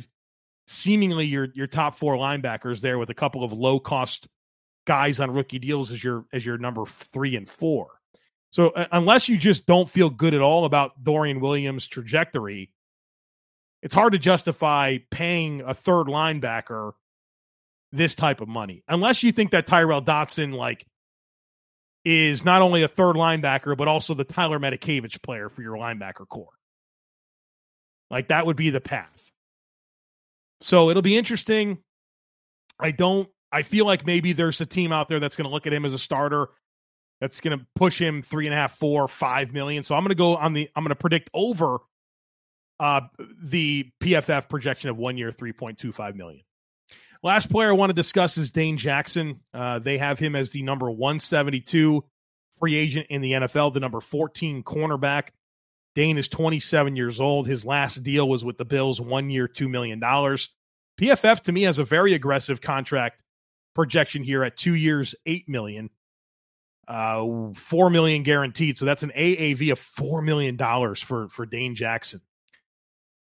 seemingly 0.65 1.25
your 1.25 1.49
your 1.53 1.67
top 1.67 1.95
four 1.95 2.15
linebackers 2.15 2.79
there 2.79 2.97
with 2.97 3.09
a 3.09 3.13
couple 3.13 3.43
of 3.43 3.51
low 3.51 3.81
cost 3.81 4.29
guys 4.85 5.19
on 5.19 5.31
rookie 5.31 5.59
deals 5.59 5.91
as 5.91 6.01
your 6.01 6.25
as 6.31 6.45
your 6.45 6.57
number 6.57 6.85
three 6.85 7.35
and 7.35 7.49
four. 7.49 7.89
So 8.51 8.69
uh, 8.69 8.87
unless 8.93 9.27
you 9.27 9.37
just 9.37 9.65
don't 9.65 9.89
feel 9.89 10.09
good 10.09 10.33
at 10.33 10.41
all 10.41 10.63
about 10.63 11.03
Dorian 11.03 11.41
Williams' 11.41 11.85
trajectory, 11.85 12.71
it's 13.81 13.95
hard 13.95 14.13
to 14.13 14.19
justify 14.19 14.99
paying 15.11 15.61
a 15.61 15.73
third 15.73 16.07
linebacker 16.07 16.93
this 17.91 18.15
type 18.15 18.39
of 18.39 18.47
money. 18.47 18.83
Unless 18.87 19.21
you 19.21 19.33
think 19.33 19.51
that 19.51 19.67
Tyrel 19.67 20.01
Dodson 20.01 20.53
like 20.53 20.85
is 22.05 22.43
not 22.43 22.61
only 22.61 22.83
a 22.83 22.87
third 22.87 23.15
linebacker, 23.15 23.77
but 23.77 23.87
also 23.87 24.13
the 24.13 24.23
Tyler 24.23 24.59
Matakevich 24.59 25.21
player 25.21 25.49
for 25.49 25.61
your 25.61 25.77
linebacker 25.77 26.27
corps. 26.27 26.57
Like 28.09 28.27
that 28.27 28.45
would 28.45 28.57
be 28.57 28.69
the 28.69 28.81
path. 28.81 29.31
So 30.61 30.89
it'll 30.89 31.01
be 31.01 31.17
interesting. 31.17 31.79
I 32.79 32.91
don't, 32.91 33.29
I 33.51 33.63
feel 33.63 33.85
like 33.85 34.05
maybe 34.05 34.33
there's 34.33 34.59
a 34.61 34.65
team 34.65 34.91
out 34.91 35.07
there 35.07 35.19
that's 35.19 35.35
going 35.35 35.47
to 35.47 35.53
look 35.53 35.67
at 35.67 35.73
him 35.73 35.85
as 35.85 35.93
a 35.93 35.99
starter 35.99 36.49
that's 37.21 37.39
going 37.39 37.57
to 37.57 37.65
push 37.75 37.99
him 37.99 38.21
three 38.21 38.47
and 38.47 38.53
a 38.53 38.57
half, 38.57 38.77
four, 38.77 39.07
five 39.07 39.53
million. 39.53 39.83
So 39.83 39.95
I'm 39.95 40.01
going 40.03 40.09
to 40.09 40.15
go 40.15 40.35
on 40.35 40.53
the, 40.53 40.69
I'm 40.75 40.83
going 40.83 40.89
to 40.89 40.95
predict 40.95 41.29
over 41.33 41.79
uh, 42.79 43.01
the 43.41 43.89
PFF 44.01 44.49
projection 44.49 44.89
of 44.89 44.97
one 44.97 45.17
year, 45.17 45.29
3.25 45.29 46.15
million. 46.15 46.41
Last 47.23 47.49
player 47.49 47.69
I 47.69 47.73
want 47.73 47.89
to 47.89 47.93
discuss 47.93 48.37
is 48.37 48.51
Dane 48.51 48.77
Jackson. 48.77 49.39
Uh, 49.53 49.79
they 49.79 49.97
have 49.97 50.19
him 50.19 50.35
as 50.35 50.51
the 50.51 50.61
number 50.61 50.91
172 50.91 52.03
free 52.59 52.75
agent 52.75 53.07
in 53.09 53.21
the 53.21 53.31
NFL, 53.31 53.73
the 53.73 53.79
number 53.79 54.01
14 54.01 54.61
cornerback. 54.63 55.29
Dane 55.95 56.17
is 56.17 56.27
27 56.27 56.95
years 56.95 57.21
old. 57.21 57.47
His 57.47 57.65
last 57.65 58.03
deal 58.03 58.27
was 58.27 58.43
with 58.43 58.57
the 58.57 58.65
Bills, 58.65 58.99
one 58.99 59.29
year, 59.29 59.47
$2 59.47 59.69
million. 59.69 60.01
PFF 60.01 61.41
to 61.41 61.51
me 61.51 61.63
has 61.63 61.79
a 61.79 61.83
very 61.83 62.13
aggressive 62.13 62.59
contract 62.59 63.23
projection 63.73 64.23
here 64.23 64.43
at 64.43 64.57
two 64.57 64.75
years, 64.75 65.15
8 65.25 65.47
million. 65.47 65.89
Uh, 66.85 67.53
four 67.55 67.89
million 67.89 68.23
guaranteed. 68.23 68.77
So 68.77 68.83
that's 68.83 69.03
an 69.03 69.13
AAV 69.15 69.71
of 69.71 69.79
four 69.79 70.21
million 70.21 70.57
dollars 70.57 70.99
for 70.99 71.29
for 71.29 71.45
Dane 71.45 71.75
Jackson. 71.75 72.19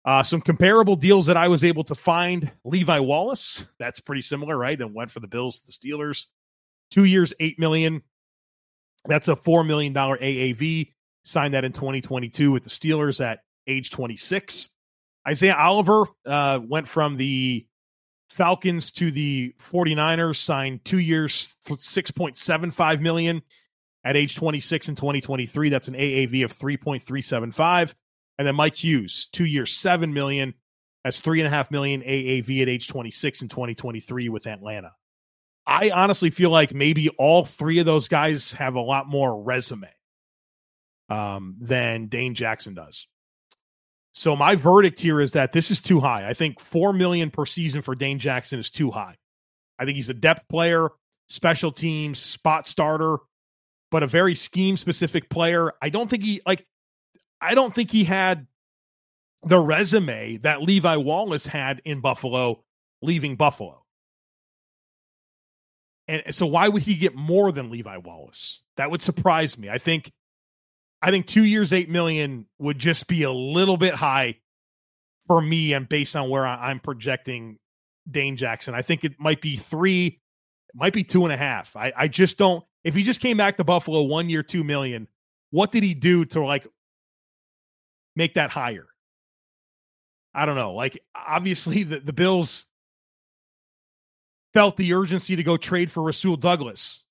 Uh, 0.08 0.24
some 0.24 0.40
comparable 0.40 0.96
deals 0.96 1.26
that 1.26 1.36
I 1.36 1.50
was 1.50 1.66
able 1.66 1.84
to 1.84 1.94
find 1.94 2.50
Levi 2.64 3.00
Wallace, 3.00 3.66
that's 3.78 4.00
pretty 4.00 4.22
similar, 4.22 4.58
right? 4.58 4.80
And 4.80 4.96
went 4.96 5.12
for 5.12 5.20
the 5.20 5.28
Bills, 5.28 5.62
the 5.66 5.74
Steelers. 5.74 6.28
Two 6.90 7.04
years, 7.04 7.34
eight 7.42 7.60
million. 7.60 8.02
That's 9.06 9.28
a 9.28 9.36
four 9.36 9.66
million 9.66 9.92
dollar 9.92 10.18
AAV. 10.18 10.94
Signed 11.26 11.56
that 11.56 11.66
in 11.66 11.74
2022 11.74 12.54
with 12.54 12.64
the 12.64 12.70
Steelers 12.70 13.20
at 13.20 13.40
age 13.68 13.92
26. 13.92 14.70
Isaiah 15.28 15.58
Oliver 15.58 16.06
uh, 16.26 16.62
went 16.66 16.88
from 16.88 17.18
the 17.18 17.68
Falcons 18.30 18.92
to 18.94 19.12
the 19.12 19.54
49ers, 19.70 20.38
signed 20.38 20.86
two 20.86 21.00
years, 21.00 21.54
6.75 21.68 23.02
million 23.02 23.42
at 24.06 24.16
age 24.16 24.38
26 24.38 24.88
in 24.88 24.96
2023. 24.96 25.68
That's 25.68 25.90
an 25.90 25.96
AAV 25.96 26.46
of 26.46 26.58
3.375. 26.58 27.94
And 28.38 28.48
then 28.48 28.56
Mike 28.56 28.76
Hughes, 28.76 29.28
two 29.32 29.46
years, 29.46 29.74
seven 29.74 30.14
million. 30.14 30.54
That's 31.04 31.22
three 31.22 31.40
and 31.40 31.48
a 31.48 31.50
half 31.50 31.72
million 31.72 32.02
AAV 32.02 32.62
at 32.62 32.70
age 32.70 32.88
26 32.88 33.44
in 33.44 33.48
2023 33.48 34.30
with 34.30 34.46
Atlanta. 34.48 34.92
I 35.66 35.90
honestly 35.90 36.30
feel 36.30 36.50
like 36.50 36.74
maybe 36.74 37.10
all 37.10 37.44
three 37.44 37.80
of 37.80 37.86
those 37.86 38.08
guys 38.08 38.52
have 38.54 38.76
a 38.76 38.82
lot 38.82 39.08
more 39.08 39.42
resume 39.42 39.90
um, 41.10 41.58
than 41.60 42.08
Dane 42.08 42.36
Jackson 42.36 42.74
does. 42.74 43.08
So 44.14 44.36
my 44.36 44.56
verdict 44.56 45.00
here 45.00 45.22
is 45.22 45.34
that 45.34 45.52
this 45.52 45.70
is 45.70 45.82
too 45.82 46.00
high. 46.00 46.28
I 46.28 46.34
think 46.34 46.60
four 46.60 46.94
million 46.94 47.30
per 47.30 47.46
season 47.46 47.82
for 47.82 47.96
Dane 47.96 48.18
Jackson 48.18 48.60
is 48.60 48.72
too 48.72 48.92
high. 48.92 49.16
I 49.78 49.86
think 49.86 49.96
he's 49.96 50.10
a 50.10 50.16
depth 50.16 50.48
player, 50.48 50.90
special 51.28 51.72
teams, 51.72 52.18
spot 52.18 52.66
starter, 52.66 53.18
but 53.92 54.04
a 54.04 54.08
very 54.08 54.36
scheme 54.36 54.78
specific 54.78 55.30
player. 55.30 55.74
I 55.82 55.90
don't 55.90 56.10
think 56.10 56.24
he 56.24 56.42
like 56.48 56.66
I 57.42 57.56
don't 57.56 57.74
think 57.74 57.92
he 57.92 58.04
had 58.04 58.48
the 59.44 59.60
resume 59.60 60.38
that 60.38 60.62
Levi 60.62 60.96
Wallace 60.98 61.48
had 61.48 61.82
in 61.86 62.02
Buffalo 62.02 62.64
leaving 63.02 63.36
Buffalo. 63.36 63.84
And 66.08 66.24
so 66.34 66.46
why 66.46 66.68
would 66.68 66.84
he 66.84 66.96
get 66.96 67.16
more 67.16 67.52
than 67.52 67.70
Levi 67.70 67.98
Wallace? 67.98 68.62
That 68.78 68.92
would 68.92 69.02
surprise 69.02 69.58
me. 69.58 69.70
I 69.70 69.78
think 69.78 70.12
I 71.02 71.12
think 71.12 71.28
2 71.28 71.44
years 71.44 71.74
8 71.74 71.90
million 71.90 72.48
would 72.58 72.80
just 72.80 73.08
be 73.08 73.24
a 73.24 73.32
little 73.32 73.78
bit 73.78 73.94
high 73.94 74.38
for 75.28 75.42
me 75.42 75.74
and 75.74 75.88
based 75.88 76.16
on 76.16 76.30
where 76.30 76.46
I'm 76.46 76.80
projecting 76.80 77.58
Dane 78.10 78.38
Jackson. 78.38 78.74
I 78.74 78.82
think 78.82 79.04
it 79.04 79.20
might 79.20 79.42
be 79.42 79.58
3 79.58 80.08
it 80.08 80.76
might 80.76 80.94
be 80.94 81.04
two 81.04 81.24
and 81.24 81.34
a 81.34 81.38
half. 81.38 81.76
I, 81.76 81.94
I 81.96 82.08
just 82.08 82.38
don't 82.38 82.64
if 82.84 82.96
he 82.96 83.04
just 83.04 83.20
came 83.20 83.38
back 83.38 83.58
to 83.58 83.64
Buffalo 83.64 84.04
one 84.04 84.30
year, 84.30 84.44
two 84.44 84.64
million, 84.64 85.08
what 85.52 85.72
did 85.72 85.84
he 85.84 85.94
do 85.94 86.26
to 86.26 86.42
like 86.42 86.68
make 88.18 88.34
that 88.34 88.50
higher. 88.50 88.88
I 90.34 90.46
don't 90.46 90.56
know. 90.56 90.74
Like 90.74 91.00
obviously 91.16 91.84
the, 91.84 92.00
the 92.00 92.14
Bills 92.14 92.66
felt 94.54 94.76
the 94.76 94.94
urgency 94.94 95.36
to 95.36 95.44
go 95.44 95.56
trade 95.56 95.92
for 95.92 96.02
Rasul 96.02 96.36
Douglas 96.36 97.04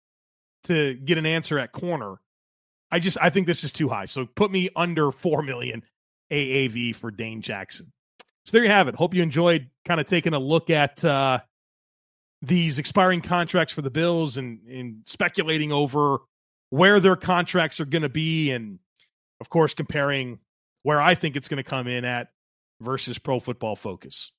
to 0.64 0.94
get 0.94 1.16
an 1.16 1.26
answer 1.26 1.58
at 1.58 1.70
corner. 1.72 2.16
I 2.90 2.98
just 2.98 3.16
I 3.20 3.30
think 3.30 3.46
this 3.46 3.62
is 3.62 3.72
too 3.72 3.88
high. 3.88 4.06
So 4.06 4.26
put 4.26 4.50
me 4.50 4.68
under 4.74 5.12
4 5.12 5.42
million 5.42 5.82
AAV 6.30 6.96
for 6.96 7.10
Dane 7.10 7.40
Jackson. 7.40 7.92
So 8.44 8.56
there 8.56 8.64
you 8.64 8.70
have 8.70 8.88
it. 8.88 8.96
Hope 8.96 9.14
you 9.14 9.22
enjoyed 9.22 9.70
kind 9.84 10.00
of 10.00 10.06
taking 10.06 10.34
a 10.34 10.38
look 10.38 10.70
at 10.70 11.04
uh 11.04 11.40
these 12.42 12.78
expiring 12.78 13.22
contracts 13.22 13.72
for 13.72 13.82
the 13.82 13.90
Bills 13.90 14.36
and, 14.36 14.60
and 14.68 15.02
speculating 15.04 15.72
over 15.72 16.18
where 16.70 17.00
their 17.00 17.16
contracts 17.16 17.80
are 17.80 17.86
going 17.86 18.02
to 18.02 18.08
be 18.08 18.50
and 18.50 18.78
of 19.40 19.48
course 19.48 19.72
comparing 19.72 20.38
where 20.86 21.02
I 21.02 21.16
think 21.16 21.34
it's 21.34 21.48
going 21.48 21.56
to 21.56 21.68
come 21.68 21.88
in 21.88 22.04
at 22.04 22.28
versus 22.80 23.18
Pro 23.18 23.40
Football 23.40 23.74
Focus. 23.74 24.30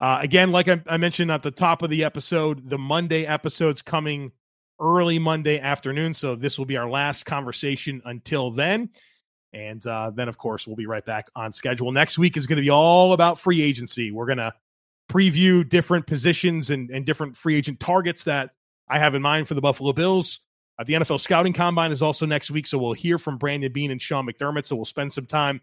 Uh, 0.00 0.20
again, 0.22 0.50
like 0.50 0.66
I, 0.66 0.80
I, 0.86 0.96
mentioned 0.96 1.30
at 1.30 1.42
the 1.42 1.50
top 1.50 1.82
of 1.82 1.90
the 1.90 2.04
episode, 2.04 2.70
the 2.70 2.78
Monday 2.78 3.26
episode's 3.26 3.82
coming 3.82 4.32
early 4.80 5.18
Monday 5.18 5.60
afternoon. 5.60 6.14
So 6.14 6.34
this 6.34 6.58
will 6.58 6.64
be 6.64 6.78
our 6.78 6.88
last 6.88 7.26
conversation 7.26 8.00
until 8.06 8.52
then. 8.52 8.88
And 9.52 9.86
uh, 9.86 10.12
then, 10.14 10.30
of 10.30 10.38
course, 10.38 10.66
we'll 10.66 10.76
be 10.76 10.86
right 10.86 11.04
back 11.04 11.28
on 11.36 11.52
schedule. 11.52 11.92
Next 11.92 12.18
week 12.18 12.38
is 12.38 12.46
going 12.46 12.56
to 12.56 12.62
be 12.62 12.70
all 12.70 13.12
about 13.12 13.38
free 13.38 13.60
agency. 13.60 14.10
We're 14.12 14.24
going 14.24 14.38
to 14.38 14.54
preview 15.10 15.68
different 15.68 16.06
positions 16.06 16.70
and, 16.70 16.88
and 16.88 17.04
different 17.04 17.36
free 17.36 17.58
agent 17.58 17.80
targets 17.80 18.24
that 18.24 18.52
I 18.88 18.98
have 18.98 19.14
in 19.14 19.20
mind 19.20 19.46
for 19.46 19.52
the 19.52 19.60
Buffalo 19.60 19.92
Bills. 19.92 20.40
Uh, 20.78 20.84
the 20.84 20.94
NFL 20.94 21.20
Scouting 21.20 21.52
Combine 21.52 21.92
is 21.92 22.00
also 22.00 22.24
next 22.24 22.50
week, 22.50 22.66
so 22.66 22.78
we'll 22.78 22.94
hear 22.94 23.18
from 23.18 23.36
Brandon 23.36 23.70
Beane 23.70 23.90
and 23.90 24.00
Sean 24.00 24.26
McDermott. 24.26 24.64
So 24.64 24.74
we'll 24.74 24.86
spend 24.86 25.12
some 25.12 25.26
time 25.26 25.60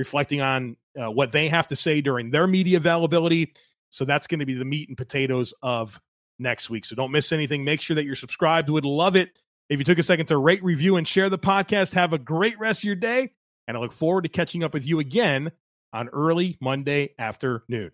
reflecting 0.00 0.40
on 0.40 0.76
uh, 1.00 1.10
what 1.10 1.32
they 1.32 1.48
have 1.48 1.68
to 1.68 1.76
say 1.76 2.00
during 2.00 2.30
their 2.30 2.46
media 2.46 2.78
availability. 2.78 3.52
So 3.90 4.04
that's 4.04 4.26
going 4.26 4.40
to 4.40 4.46
be 4.46 4.54
the 4.54 4.64
meat 4.64 4.88
and 4.88 4.96
potatoes 4.96 5.54
of 5.62 6.00
next 6.38 6.70
week. 6.70 6.84
So 6.84 6.96
don't 6.96 7.12
miss 7.12 7.32
anything. 7.32 7.64
Make 7.64 7.80
sure 7.80 7.94
that 7.96 8.04
you're 8.04 8.16
subscribed. 8.16 8.68
Would 8.70 8.84
love 8.84 9.14
it 9.14 9.40
if 9.68 9.78
you 9.78 9.84
took 9.84 9.98
a 9.98 10.02
second 10.02 10.26
to 10.26 10.36
rate, 10.36 10.64
review, 10.64 10.96
and 10.96 11.06
share 11.06 11.28
the 11.28 11.38
podcast. 11.38 11.94
Have 11.94 12.12
a 12.12 12.18
great 12.18 12.58
rest 12.58 12.80
of 12.80 12.84
your 12.84 12.96
day. 12.96 13.32
And 13.68 13.76
I 13.76 13.80
look 13.80 13.92
forward 13.92 14.22
to 14.22 14.28
catching 14.28 14.64
up 14.64 14.74
with 14.74 14.86
you 14.86 14.98
again 14.98 15.52
on 15.92 16.08
early 16.08 16.56
Monday 16.60 17.10
afternoon. 17.18 17.92